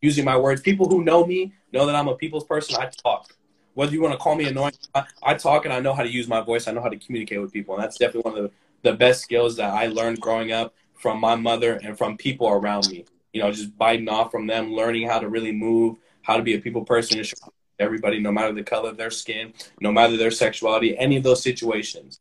[0.00, 0.60] using my words.
[0.60, 2.76] People who know me know that I'm a people's person.
[2.76, 3.34] I talk
[3.74, 6.10] whether you want to call me annoying, I, I, talk and I know how to
[6.10, 6.68] use my voice.
[6.68, 8.50] I know how to communicate with people, and that's definitely one of
[8.82, 12.48] the, the best skills that I learned growing up from my mother and from people
[12.48, 13.04] around me.
[13.32, 16.54] You know, just biting off from them, learning how to really move, how to be
[16.54, 17.32] a people person, and
[17.78, 21.42] everybody, no matter the color of their skin, no matter their sexuality, any of those
[21.42, 22.20] situations,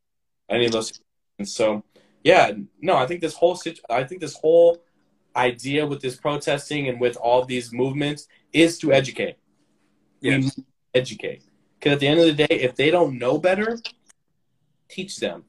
[0.49, 0.87] any of those.
[0.87, 1.55] Situations.
[1.55, 1.83] So,
[2.23, 4.83] yeah, no, I think this whole I think this whole
[5.35, 9.37] idea with this protesting and with all these movements is to educate.
[10.19, 10.55] Yes.
[10.55, 11.43] We educate.
[11.79, 13.79] Because at the end of the day, if they don't know better,
[14.87, 15.45] teach them.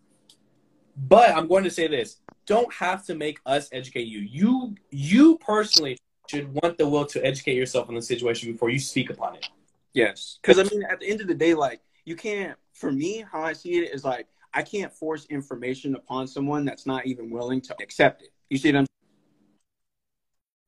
[0.96, 4.21] But I'm going to say this: don't have to make us educate you.
[4.21, 8.79] You, you personally should want the will to educate yourself on the situation before you
[8.79, 9.49] speak upon it.
[9.93, 12.57] Yes, because I mean, at the end of the day, like you can't.
[12.73, 16.87] For me, how I see it is like I can't force information upon someone that's
[16.87, 18.33] not even willing to accept it.
[18.49, 18.87] You see what I'm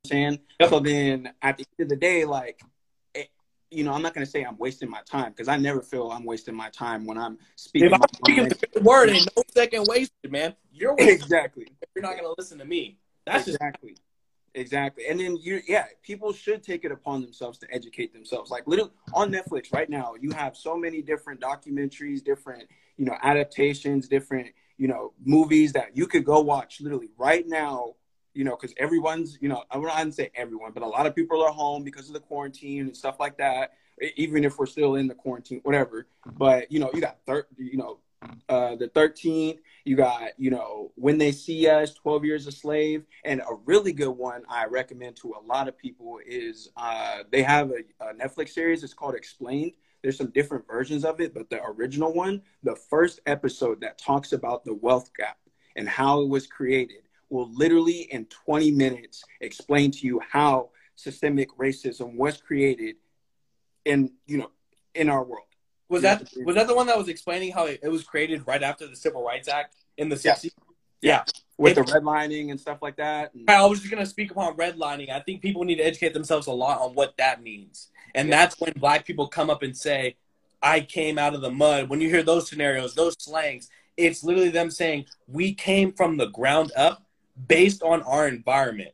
[0.06, 0.38] saying?
[0.60, 0.68] Yep.
[0.70, 2.60] So then, at the end of the day, like
[3.74, 6.10] you know, I'm not going to say I'm wasting my time because I never feel
[6.10, 7.88] I'm wasting my time when I'm speaking.
[7.88, 10.54] If I'm speaking the word, ain't no second wasted, man.
[10.72, 11.68] You're exactly.
[11.94, 12.98] You're not going to listen to me.
[13.26, 13.90] That's exactly.
[13.90, 14.02] Just-
[14.56, 15.06] Exactly.
[15.08, 18.52] And then you yeah, people should take it upon themselves to educate themselves.
[18.52, 23.16] Like literally on Netflix right now, you have so many different documentaries, different, you know,
[23.22, 27.94] adaptations, different, you know, movies that you could go watch literally right now
[28.34, 31.42] you know, because everyone's, you know, I wouldn't say everyone, but a lot of people
[31.42, 33.74] are home because of the quarantine and stuff like that.
[34.16, 36.06] Even if we're still in the quarantine, whatever.
[36.26, 38.00] But you know, you got thir- you know,
[38.48, 39.58] uh, the 13th.
[39.84, 43.04] You got, you know, When They See Us, 12 Years a Slave.
[43.24, 47.42] And a really good one I recommend to a lot of people is uh, they
[47.42, 48.82] have a, a Netflix series.
[48.82, 49.72] It's called Explained.
[50.02, 54.34] There's some different versions of it, but the original one, the first episode that talks
[54.34, 55.38] about the wealth gap
[55.76, 57.03] and how it was created,
[57.34, 62.94] will literally in 20 minutes explain to you how systemic racism was created
[63.84, 64.50] in, you know,
[64.94, 65.44] in our world.
[65.88, 68.62] Was that was that the one that was explaining how it, it was created right
[68.62, 70.44] after the Civil Rights Act in the 60s?
[70.44, 70.50] Yeah.
[71.02, 71.24] yeah.
[71.58, 73.34] With it, the redlining and stuff like that.
[73.34, 73.50] And...
[73.50, 75.10] I was just going to speak upon redlining.
[75.10, 77.88] I think people need to educate themselves a lot on what that means.
[78.14, 78.36] And yeah.
[78.36, 80.16] that's when black people come up and say,
[80.62, 81.90] I came out of the mud.
[81.90, 86.26] When you hear those scenarios, those slangs, it's literally them saying, we came from the
[86.26, 87.03] ground up
[87.46, 88.92] based on our environment.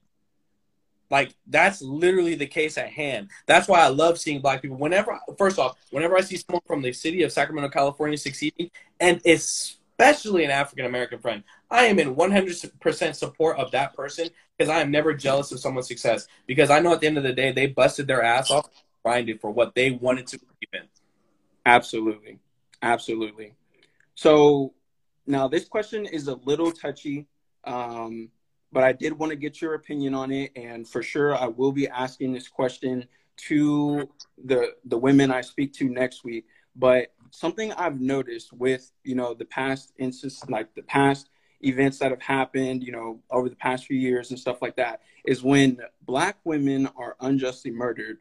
[1.10, 3.30] Like that's literally the case at hand.
[3.46, 4.76] That's why I love seeing black people.
[4.76, 9.20] Whenever, first off, whenever I see someone from the city of Sacramento, California succeeding, and
[9.26, 14.80] especially an African American friend, I am in 100% support of that person because I
[14.80, 17.50] am never jealous of someone's success because I know at the end of the day
[17.50, 18.68] they busted their ass off,
[19.04, 20.38] grinded for what they wanted to
[20.72, 20.82] in.
[21.66, 22.38] Absolutely,
[22.82, 23.54] absolutely.
[24.14, 24.74] So
[25.26, 27.26] now this question is a little touchy.
[27.64, 28.30] Um,
[28.72, 31.72] but I did want to get your opinion on it, and for sure, I will
[31.72, 33.06] be asking this question
[33.48, 34.08] to
[34.44, 36.46] the the women I speak to next week.
[36.76, 41.30] But something I've noticed with you know the past instances, like the past
[41.62, 45.02] events that have happened, you know, over the past few years and stuff like that,
[45.26, 48.18] is when black women are unjustly murdered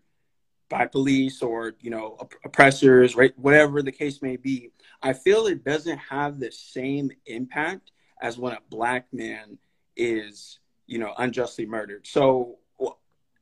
[0.69, 3.37] by police or you know oppressors, right?
[3.37, 4.71] Whatever the case may be,
[5.01, 9.57] I feel it doesn't have the same impact as when a black man
[9.95, 12.05] is you know unjustly murdered.
[12.07, 12.57] So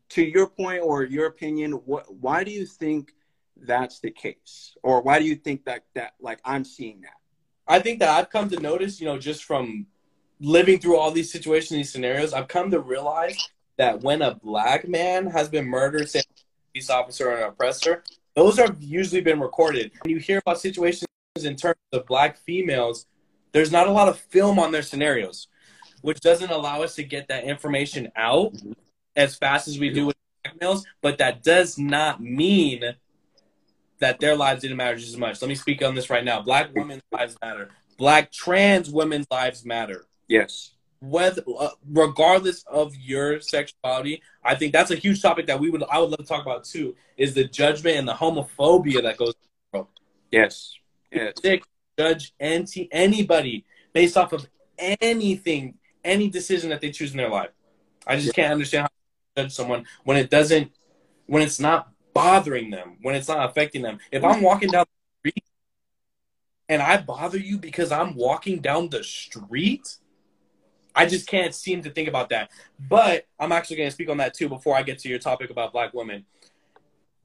[0.09, 3.13] to your point or your opinion what why do you think
[3.57, 4.75] that's the case?
[4.83, 7.17] Or why do you think that that like i'm seeing that?
[7.67, 9.87] I think that i've come to notice you know just from
[10.39, 13.35] living through all these situations these scenarios i've come to realize
[13.77, 16.23] that when a black man has been murdered say a
[16.71, 18.03] police officer or an oppressor
[18.37, 19.91] those are usually been recorded.
[20.03, 21.07] When you hear about situations
[21.43, 23.07] in terms of black females
[23.57, 25.47] there's not a lot of film on their scenarios
[26.01, 28.53] which doesn't allow us to get that information out
[29.15, 30.15] as fast as we do with
[30.61, 30.85] males.
[31.01, 32.95] But that does not mean
[33.99, 35.41] that their lives didn't matter just as much.
[35.41, 36.41] Let me speak on this right now.
[36.41, 37.69] Black women's lives matter.
[37.97, 40.05] Black trans women's lives matter.
[40.27, 40.71] Yes.
[40.99, 45.83] Whether, uh, regardless of your sexuality, I think that's a huge topic that we would
[45.91, 46.95] I would love to talk about too.
[47.17, 49.33] Is the judgment and the homophobia that goes.
[50.31, 50.73] Yes.
[51.11, 51.33] Yes.
[51.97, 57.49] Judge anti anybody based off of anything any decision that they choose in their life.
[58.07, 60.71] I just can't understand how to judge someone when it doesn't,
[61.25, 63.99] when it's not bothering them, when it's not affecting them.
[64.11, 65.43] If I'm walking down the street
[66.69, 69.97] and I bother you because I'm walking down the street,
[70.95, 72.49] I just can't seem to think about that.
[72.89, 75.49] But I'm actually going to speak on that too before I get to your topic
[75.49, 76.25] about black women.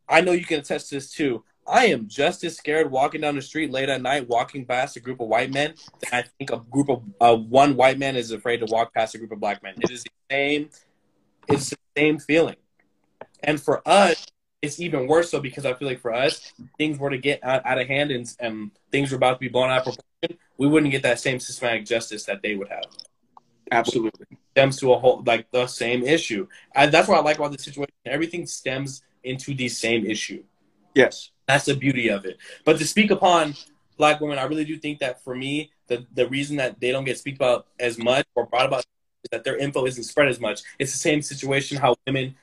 [0.08, 1.44] I know you can attest to this too.
[1.66, 5.00] I am just as scared walking down the street late at night, walking past a
[5.00, 5.74] group of white men.
[6.00, 9.14] Than I think a group of uh, one white man is afraid to walk past
[9.14, 9.74] a group of black men.
[9.80, 10.70] It is the same.
[11.48, 12.56] It's the same feeling,
[13.42, 14.26] and for us,
[14.62, 17.66] it's even worse so because I feel like for us, things were to get out,
[17.66, 20.38] out of hand and, and things were about to be blown out of proportion.
[20.56, 22.84] We wouldn't get that same systematic justice that they would have.
[23.72, 26.46] Absolutely, it stems to a whole like the same issue.
[26.74, 27.92] And that's what I like about the situation.
[28.04, 30.44] Everything stems into the same issue.
[30.94, 31.30] Yes.
[31.46, 32.38] That's the beauty of it.
[32.64, 33.54] But to speak upon
[33.96, 37.04] black women, I really do think that for me, the, the reason that they don't
[37.04, 40.40] get speak about as much or brought about is that their info isn't spread as
[40.40, 40.60] much.
[40.78, 42.34] It's the same situation how women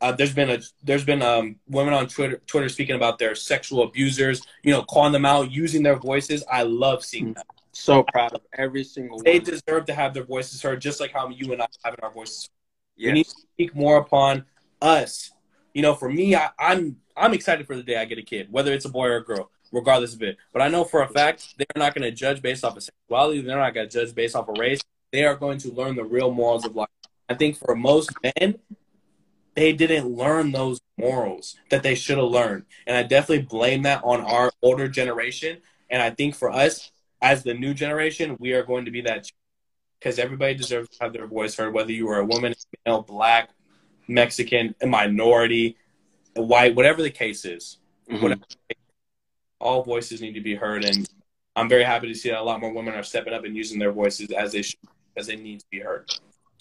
[0.00, 3.82] uh, there's been a there's been um, women on Twitter Twitter speaking about their sexual
[3.82, 6.44] abusers, you know, calling them out, using their voices.
[6.50, 7.46] I love seeing that.
[7.72, 9.44] So proud of every single they one.
[9.44, 12.10] They deserve to have their voices heard, just like how you and I having our
[12.10, 12.48] voices.
[12.96, 13.08] Yes.
[13.08, 14.44] We need to speak more upon
[14.82, 15.30] us.
[15.74, 18.48] You know, for me, I, I'm I'm excited for the day I get a kid,
[18.50, 20.36] whether it's a boy or a girl, regardless of it.
[20.52, 23.40] But I know for a fact they're not going to judge based off of sexuality.
[23.40, 24.80] They're not going to judge based off of race.
[25.12, 26.88] They are going to learn the real morals of life.
[27.28, 28.58] I think for most men,
[29.54, 32.64] they didn't learn those morals that they should have learned.
[32.86, 35.58] And I definitely blame that on our older generation.
[35.90, 39.26] And I think for us, as the new generation, we are going to be that
[39.98, 42.54] because everybody deserves to have their voice heard, whether you are a woman,
[42.86, 43.50] male, black,
[44.06, 45.76] Mexican, a minority,
[46.42, 47.78] white, whatever the case is,
[48.10, 48.22] mm-hmm.
[48.22, 48.42] whatever,
[49.60, 50.84] all voices need to be heard.
[50.84, 51.08] And
[51.56, 53.78] I'm very happy to see that a lot more women are stepping up and using
[53.78, 54.78] their voices as they should,
[55.16, 56.10] as they need to be heard.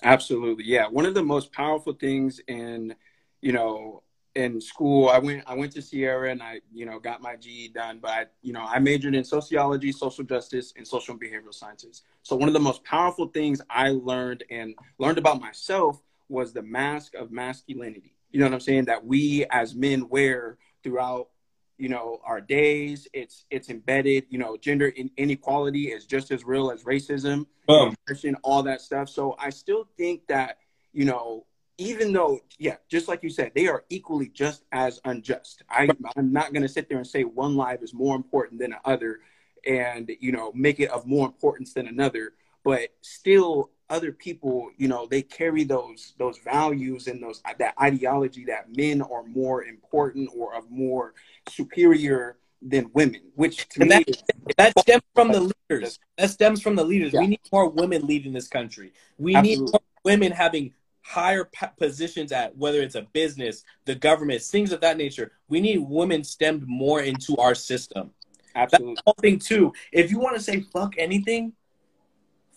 [0.03, 0.65] Absolutely.
[0.65, 0.87] Yeah.
[0.87, 2.95] One of the most powerful things in,
[3.41, 4.03] you know,
[4.35, 7.73] in school, I went I went to Sierra and I, you know, got my GE
[7.73, 11.53] done, but I, you know, I majored in sociology, social justice, and social and behavioral
[11.53, 12.03] sciences.
[12.21, 16.61] So one of the most powerful things I learned and learned about myself was the
[16.61, 18.16] mask of masculinity.
[18.31, 18.85] You know what I'm saying?
[18.85, 21.29] That we as men wear throughout
[21.77, 23.07] you know our days.
[23.13, 28.63] It's it's embedded you know gender inequality is just as real as racism oppression, all
[28.63, 29.09] that stuff.
[29.09, 30.57] So i still think that
[30.93, 31.45] you know
[31.77, 35.63] even though yeah just like you said they are equally just as unjust.
[35.69, 38.75] I i'm not going to sit there and say one life is more important than
[38.85, 39.19] another
[39.65, 42.33] and you know make it of more importance than another.
[42.63, 48.43] But still other people you know they carry those those values and those that ideology
[48.45, 51.13] that men are more important or of more
[51.49, 54.23] superior than women which to and me that, is,
[54.57, 57.19] that stems from the leaders that stems from the leaders yeah.
[57.19, 59.65] we need more women leading this country we Absolutely.
[59.65, 64.81] need more women having higher positions at whether it's a business the government things of
[64.81, 68.11] that nature we need women stemmed more into our system
[68.57, 68.95] Absolutely.
[68.95, 69.73] That's the whole thing too.
[69.91, 71.53] If you want to say fuck anything,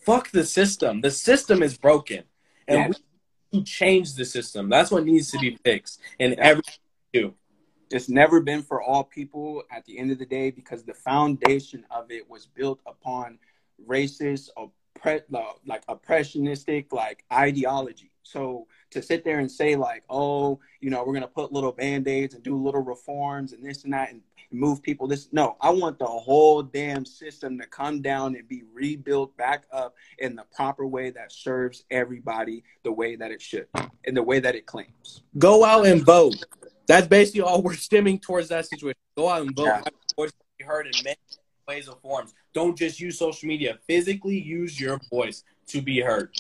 [0.03, 1.01] fuck the system.
[1.01, 2.25] The system is broken,
[2.69, 2.95] and we
[3.53, 4.69] need to change the system.
[4.69, 6.01] That's what needs to be fixed.
[6.19, 6.75] And everything
[7.13, 7.35] do.
[7.91, 11.85] It's never been for all people at the end of the day because the foundation
[11.91, 13.39] of it was built upon
[13.85, 15.25] racist, oppre-
[15.67, 18.13] like oppressionistic, like ideology.
[18.23, 22.09] So to sit there and say like, oh, you know, we're gonna put little band
[22.09, 24.23] aids and do little reforms and this and that and
[24.53, 25.07] move people.
[25.07, 29.65] This no, I want the whole damn system to come down and be rebuilt back
[29.73, 33.67] up in the proper way that serves everybody the way that it should,
[34.05, 35.23] in the way that it claims.
[35.39, 36.37] Go out and vote.
[36.87, 38.99] That's basically all we're stemming towards that situation.
[39.17, 39.67] Go out and vote.
[39.67, 39.83] Yeah.
[40.17, 41.17] voice be heard in many
[41.69, 42.35] ways or forms.
[42.53, 43.79] Don't just use social media.
[43.87, 46.35] Physically use your voice to be heard.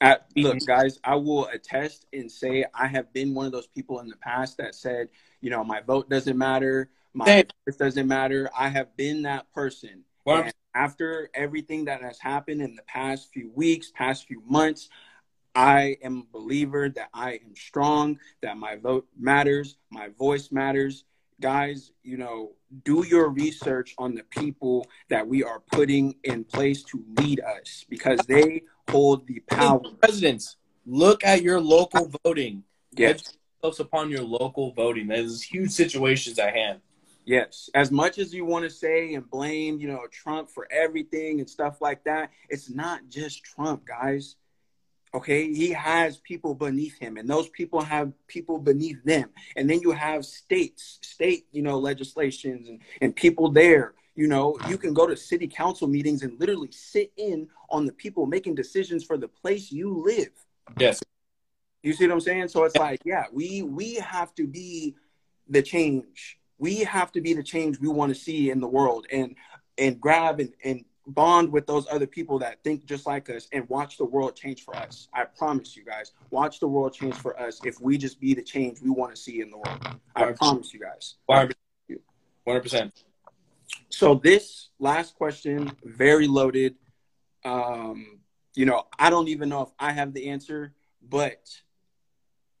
[0.00, 4.00] At, look, guys, I will attest and say I have been one of those people
[4.00, 5.08] in the past that said,
[5.40, 8.50] you know, my vote doesn't matter, my voice doesn't matter.
[8.56, 10.04] I have been that person.
[10.24, 14.88] Well, after everything that has happened in the past few weeks, past few months,
[15.54, 21.04] I am a believer that I am strong, that my vote matters, my voice matters.
[21.40, 22.52] Guys, you know,
[22.84, 27.84] do your research on the people that we are putting in place to lead us
[27.90, 29.80] because they hold the power.
[30.00, 32.62] Presidents, look at your local voting.
[32.94, 33.22] Get
[33.60, 35.08] close upon your local voting.
[35.08, 36.80] There's huge situations at hand.
[37.26, 37.68] Yes.
[37.74, 41.50] As much as you want to say and blame, you know, Trump for everything and
[41.50, 44.36] stuff like that, it's not just Trump, guys.
[45.14, 49.30] Okay, he has people beneath him, and those people have people beneath them.
[49.56, 53.94] And then you have states, state, you know, legislations and, and people there.
[54.14, 57.92] You know, you can go to city council meetings and literally sit in on the
[57.92, 60.32] people making decisions for the place you live.
[60.78, 61.02] Yes.
[61.82, 62.48] You see what I'm saying?
[62.48, 64.96] So it's like, yeah, we we have to be
[65.48, 66.38] the change.
[66.58, 69.36] We have to be the change we want to see in the world and
[69.78, 73.68] and grab and, and bond with those other people that think just like us and
[73.68, 75.08] watch the world change for us.
[75.14, 78.42] I promise you guys, watch the world change for us if we just be the
[78.42, 80.00] change we want to see in the world.
[80.14, 80.36] I 100%.
[80.36, 81.14] promise you guys.
[82.46, 82.92] 100%.
[83.88, 86.76] So this last question, very loaded.
[87.44, 88.20] Um,
[88.54, 90.72] you know, I don't even know if I have the answer,
[91.08, 91.48] but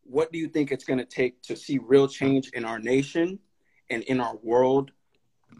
[0.04, 3.38] what do you think it's going to take to see real change in our nation
[3.90, 4.92] and in our world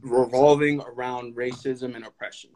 [0.02, 2.50] revolving around racism and oppression?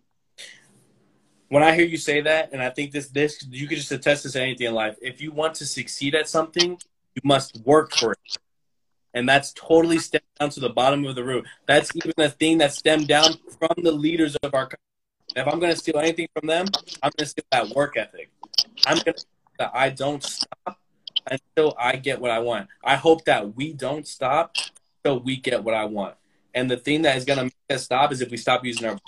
[1.50, 4.22] When I hear you say that, and I think this this you can just attest
[4.22, 4.96] this to anything in life.
[5.02, 6.78] If you want to succeed at something,
[7.14, 8.38] you must work for it.
[9.12, 11.44] And that's totally stemmed down to the bottom of the root.
[11.66, 14.78] That's even a thing that stemmed down from the leaders of our country.
[15.34, 16.66] If I'm going to steal anything from them,
[17.02, 18.30] I'm going to steal that work ethic.
[18.86, 19.24] I'm going to
[19.58, 20.78] that I don't stop
[21.30, 22.68] until I get what I want.
[22.82, 24.56] I hope that we don't stop
[25.04, 26.14] until we get what I want.
[26.54, 28.88] And the thing that is going to make us stop is if we stop using
[28.88, 28.98] our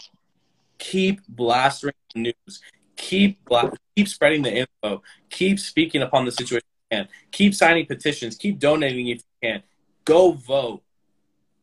[0.79, 2.61] keep blasting the news,
[2.97, 8.37] keep bla- keep spreading the info, keep speaking upon the situation can, keep signing petitions,
[8.37, 9.63] keep donating if you can.
[10.05, 10.83] Go vote.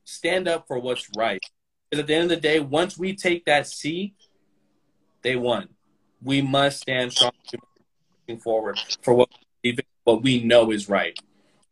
[0.03, 1.39] Stand up for what's right.
[1.89, 4.15] Because at the end of the day, once we take that seat,
[5.21, 5.69] they won.
[6.23, 7.31] We must stand strong
[8.27, 9.29] moving forward for what
[10.03, 11.19] what we know is right.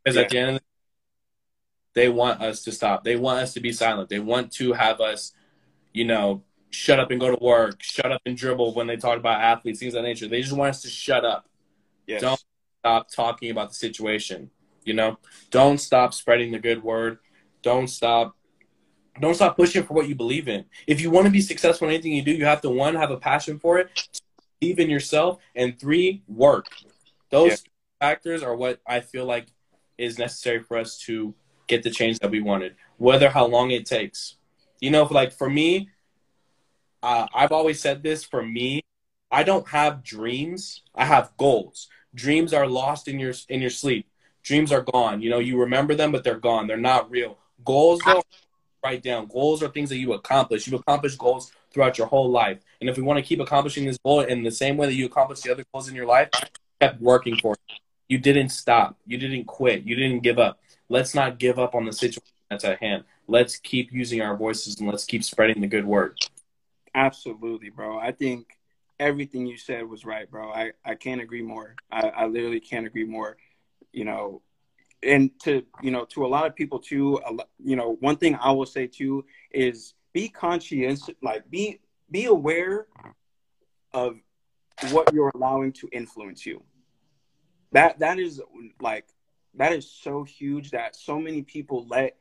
[0.04, 0.24] Because yeah.
[0.24, 0.66] at the end of the day,
[2.02, 3.04] they want us to stop.
[3.04, 4.10] They want us to be silent.
[4.10, 5.34] They want to have us,
[5.94, 9.18] you know, shut up and go to work, shut up and dribble when they talk
[9.18, 10.28] about athletes, things of that nature.
[10.28, 11.48] They just want us to shut up.
[12.06, 12.22] Yes.
[12.22, 12.44] Don't
[12.80, 14.50] stop talking about the situation.
[14.84, 15.18] You know,
[15.52, 17.20] don't stop spreading the good word.
[17.62, 18.36] Don't stop.
[19.20, 20.66] Don't stop pushing for what you believe in.
[20.86, 23.12] If you want to be successful in anything you do, you have to one have
[23.12, 24.10] a passion for it,
[24.60, 26.68] believe in yourself, and three work.
[27.32, 28.08] Those yeah.
[28.08, 29.48] factors are what I feel like
[29.98, 31.34] is necessary for us to
[31.66, 34.36] get the change that we wanted, whether how long it takes.
[34.80, 35.90] You know, like for me,
[37.04, 38.82] uh, I've always said this for me,
[39.32, 40.82] I don't have dreams.
[40.96, 41.90] I have goals.
[42.16, 44.08] Dreams are lost in your in your sleep.
[44.44, 45.22] Dreams are gone.
[45.22, 46.68] You know, you remember them, but they're gone.
[46.68, 47.38] They're not real.
[47.66, 48.24] Goals, though,
[48.84, 49.28] write down.
[49.28, 50.68] Goals are things that you accomplish.
[50.68, 52.60] You accomplish goals throughout your whole life.
[52.80, 55.06] And if we want to keep accomplishing this goal in the same way that you
[55.06, 56.30] accomplish the other goals in your life,
[56.80, 57.60] kept working for it.
[58.08, 58.98] You didn't stop.
[59.06, 59.84] You didn't quit.
[59.84, 60.60] You didn't give up.
[60.88, 63.04] Let's not give up on the situation that's at hand.
[63.28, 66.18] Let's keep using our voices and let's keep spreading the good word.
[66.98, 68.00] Absolutely, bro.
[68.00, 68.58] I think
[69.00, 70.52] everything you said was right, bro.
[70.52, 71.76] I, I can't agree more.
[71.92, 73.38] I, I literally can't agree more.
[73.94, 74.42] You know,
[75.04, 77.20] and to you know, to a lot of people too.
[77.64, 81.12] You know, one thing I will say too is be conscientious.
[81.22, 81.80] Like be
[82.10, 82.88] be aware
[83.94, 84.16] of
[84.92, 86.64] what you're allowing to influence you.
[87.74, 88.42] That that is
[88.82, 89.06] like
[89.54, 92.18] that is so huge that so many people let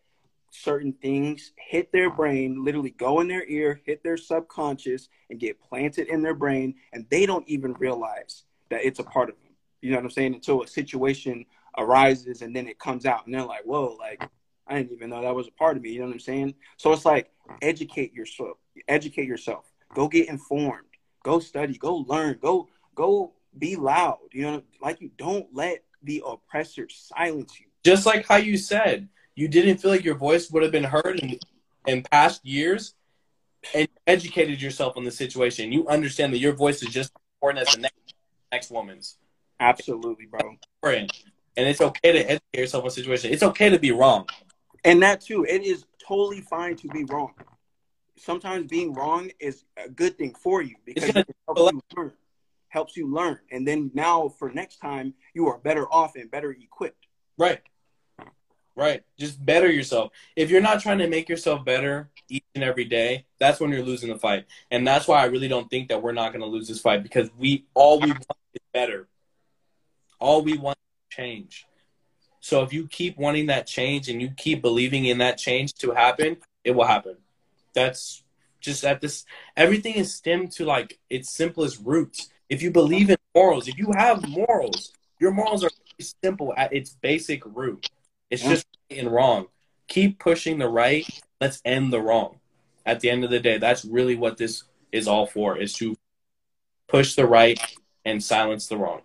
[0.51, 5.61] certain things hit their brain, literally go in their ear, hit their subconscious, and get
[5.61, 9.55] planted in their brain, and they don't even realize that it's a part of them.
[9.81, 10.35] You know what I'm saying?
[10.35, 11.45] Until a situation
[11.79, 14.29] arises and then it comes out, and they're like, "Whoa!" Like
[14.67, 15.91] I didn't even know that was a part of me.
[15.91, 16.55] You know what I'm saying?
[16.77, 17.31] So it's like
[17.63, 18.59] educate yourself.
[18.89, 19.65] Educate yourself.
[19.95, 20.87] Go get informed.
[21.23, 21.77] Go study.
[21.77, 22.39] Go learn.
[22.41, 24.19] Go go be loud.
[24.33, 27.67] You know, like you don't let the oppressor silence you.
[27.85, 31.21] Just like how you said, you didn't feel like your voice would have been heard
[31.21, 31.39] in,
[31.87, 32.95] in past years
[33.75, 35.71] and educated yourself on the situation.
[35.73, 38.15] You understand that your voice is just as important as the next,
[38.51, 39.19] next woman's.
[39.61, 40.57] Absolutely, bro.
[41.57, 43.33] And it's okay to educate yourself on the situation.
[43.33, 44.27] It's okay to be wrong.
[44.85, 47.35] And that too, it is totally fine to be wrong.
[48.17, 52.13] Sometimes being wrong is a good thing for you because it helps you learn.
[52.69, 53.39] Helps you learn.
[53.51, 57.07] And then now for next time, you are better off and better equipped.
[57.39, 57.61] Right.
[58.77, 59.03] Right.
[59.19, 60.13] Just better yourself.
[60.37, 63.83] If you're not trying to make yourself better each and every day, that's when you're
[63.83, 64.45] losing the fight.
[64.71, 67.03] And that's why I really don't think that we're not going to lose this fight
[67.03, 69.09] because we all we want is better.
[70.21, 71.67] All we want is change.
[72.41, 75.93] So if you keep wanting that change and you keep believing in that change to
[75.93, 77.17] happen, it will happen.
[77.75, 78.23] That's
[78.61, 79.25] just at this
[79.57, 82.29] everything is stemmed to like its simplest roots.
[82.51, 85.71] If you believe in morals, if you have morals, your morals are
[86.23, 87.89] simple at its basic root.
[88.31, 89.47] It's just right and wrong.
[89.89, 91.07] Keep pushing the right.
[91.41, 92.41] Let's end the wrong.
[92.85, 95.97] At the end of the day, that's really what this is all for: is to
[96.89, 97.59] push the right
[98.05, 99.03] and silence the wrong.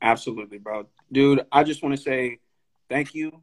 [0.00, 1.44] Absolutely, bro, dude.
[1.50, 2.38] I just want to say
[2.88, 3.42] thank you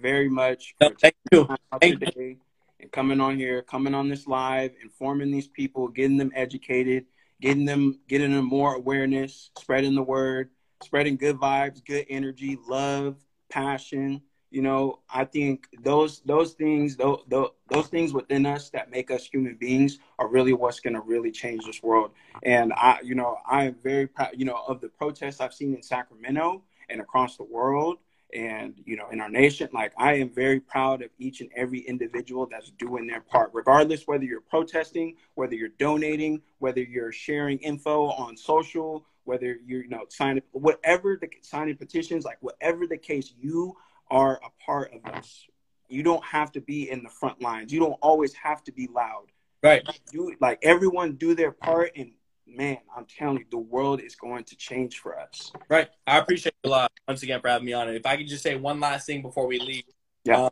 [0.00, 0.74] very much.
[0.80, 1.48] No, thank you.
[1.80, 2.36] Thank you.
[2.78, 7.06] And coming on here, coming on this live, informing these people, getting them educated,
[7.40, 10.50] getting them, getting them more awareness, spreading the word,
[10.82, 13.16] spreading good vibes, good energy, love,
[13.48, 19.10] passion you know i think those those things those, those things within us that make
[19.10, 22.12] us human beings are really what's going to really change this world.
[22.42, 25.74] And i you know i am very proud you know of the protests i've seen
[25.74, 27.98] in sacramento and across the world
[28.34, 29.68] and you know in our nation.
[29.72, 34.06] Like i am very proud of each and every individual that's doing their part regardless
[34.06, 39.88] whether you're protesting whether you're donating whether you're sharing info on social whether you're you
[39.88, 43.76] know signing whatever the signing petitions like whatever the case you
[44.10, 45.46] are a part of us
[45.88, 47.72] you don't have to be in the front lines.
[47.72, 49.26] You don't always have to be loud.
[49.62, 49.86] Right.
[50.12, 52.12] Do like everyone do their part and
[52.48, 55.52] man i'm telling you the world is going to change for us.
[55.68, 55.88] Right.
[56.06, 57.96] I appreciate you a lot once again for having me on it.
[57.96, 59.84] If i could just say one last thing before we leave.
[60.24, 60.42] Yeah.
[60.42, 60.50] Uh,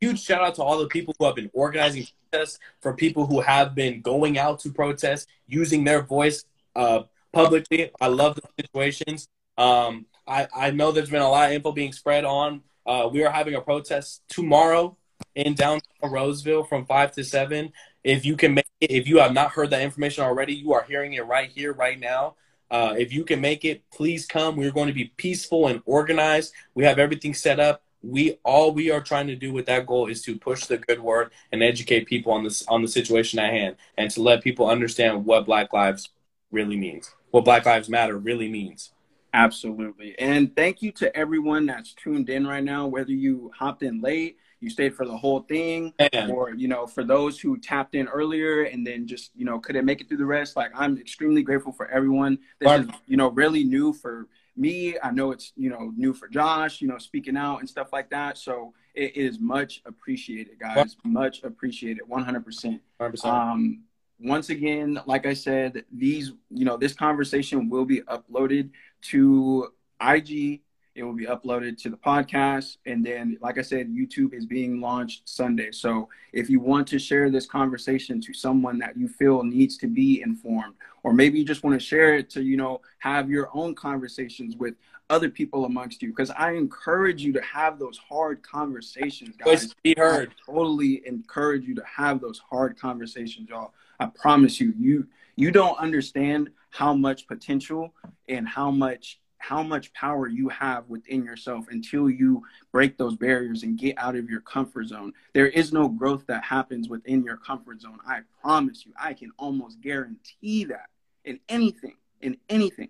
[0.00, 3.40] huge shout out to all the people who have been organizing protests for people who
[3.40, 6.44] have been going out to protest using their voice
[6.76, 7.02] uh,
[7.34, 7.90] publicly.
[8.00, 9.28] I love the situations.
[9.58, 12.62] Um, I, I know there's been a lot of info being spread on.
[12.86, 14.96] Uh, we are having a protest tomorrow
[15.34, 17.72] in downtown Roseville from 5 to 7.
[18.02, 20.84] If you can make it, if you have not heard that information already, you are
[20.84, 22.36] hearing it right here, right now.
[22.70, 24.56] Uh, if you can make it, please come.
[24.56, 26.52] We're going to be peaceful and organized.
[26.74, 27.82] We have everything set up.
[28.02, 31.00] We all we are trying to do with that goal is to push the good
[31.00, 34.68] word and educate people on this on the situation at hand, and to let people
[34.68, 36.10] understand what Black Lives
[36.54, 38.92] really means what Black Lives Matter really means.
[39.34, 40.16] Absolutely.
[40.20, 44.38] And thank you to everyone that's tuned in right now, whether you hopped in late,
[44.60, 46.30] you stayed for the whole thing, Man.
[46.30, 49.84] or, you know, for those who tapped in earlier and then just, you know, couldn't
[49.84, 50.56] make it through the rest.
[50.56, 52.38] Like, I'm extremely grateful for everyone.
[52.60, 52.80] This Mark.
[52.82, 54.96] is, you know, really new for me.
[55.02, 58.10] I know it's, you know, new for Josh, you know, speaking out and stuff like
[58.10, 58.38] that.
[58.38, 60.76] So it is much appreciated, guys.
[60.76, 60.96] Mark.
[61.04, 62.04] Much appreciated.
[62.08, 62.80] 100%.
[63.00, 63.24] 100%.
[63.24, 63.82] Um,
[64.20, 68.70] once again, like I said, these, you know, this conversation will be uploaded
[69.10, 69.68] to
[70.00, 70.60] IG.
[70.94, 72.76] It will be uploaded to the podcast.
[72.86, 75.72] And then, like I said, YouTube is being launched Sunday.
[75.72, 79.88] So if you want to share this conversation to someone that you feel needs to
[79.88, 83.50] be informed, or maybe you just want to share it to, you know, have your
[83.54, 84.74] own conversations with
[85.10, 89.74] other people amongst you, because I encourage you to have those hard conversations, guys.
[89.82, 90.30] Be heard.
[90.30, 93.74] I totally encourage you to have those hard conversations, y'all.
[94.00, 97.92] I promise you, you you don't understand how much potential
[98.28, 102.42] and how much how much power you have within yourself until you
[102.72, 105.12] break those barriers and get out of your comfort zone.
[105.34, 107.98] There is no growth that happens within your comfort zone.
[108.06, 108.92] I promise you.
[108.98, 110.86] I can almost guarantee that
[111.26, 112.88] in anything, in anything.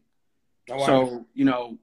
[0.70, 0.86] Oh, wow.
[0.86, 1.76] So, you know,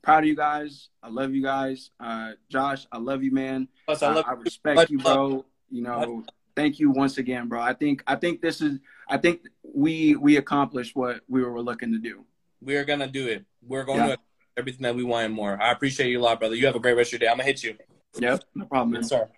[0.00, 0.88] proud of you guys.
[1.02, 1.90] I love you guys.
[2.00, 3.68] Uh, Josh, I love you, man.
[3.84, 5.44] Plus, I, love I respect you, bro.
[5.70, 6.24] You know,
[6.56, 7.60] thank you once again, bro.
[7.60, 8.78] I think I think this is
[9.10, 12.24] I think we we accomplished what we were looking to do.
[12.64, 13.44] We are gonna do it.
[13.62, 14.16] We're going yeah.
[14.16, 14.18] to
[14.56, 15.60] everything that we want and more.
[15.60, 16.54] I appreciate you a lot, brother.
[16.54, 17.28] You have a great rest of your day.
[17.28, 17.76] I'm gonna hit you.
[18.18, 18.94] Yep, no problem.
[18.94, 19.28] Yes, sir.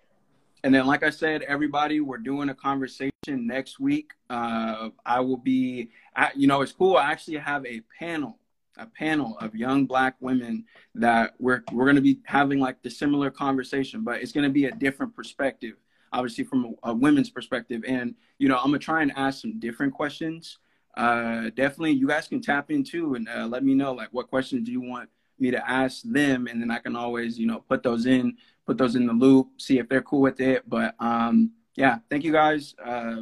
[0.63, 4.11] And then, like I said, everybody, we're doing a conversation next week.
[4.29, 5.89] Uh, I will be,
[6.35, 6.97] you know, it's cool.
[6.97, 8.39] I actually have a panel,
[8.77, 10.65] a panel of young black women
[10.95, 14.53] that we're we're going to be having like the similar conversation, but it's going to
[14.53, 15.75] be a different perspective,
[16.11, 17.83] obviously from a, a women's perspective.
[17.87, 20.59] And you know, I'm gonna try and ask some different questions
[20.97, 24.65] uh, definitely you guys can tap into and uh, let me know like what questions
[24.65, 27.83] do you want me to ask them, and then I can always you know put
[27.83, 28.35] those in,
[28.65, 30.67] put those in the loop, see if they're cool with it.
[30.67, 32.75] But um, yeah, thank you guys.
[32.83, 33.21] Uh,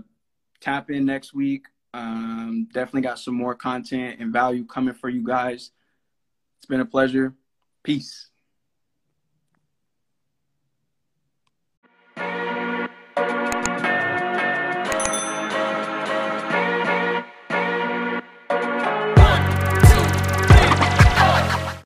[0.61, 1.65] tap in next week.
[1.93, 5.71] Um, definitely got some more content and value coming for you guys.
[6.57, 7.34] It's been a pleasure.
[7.84, 8.30] Peace.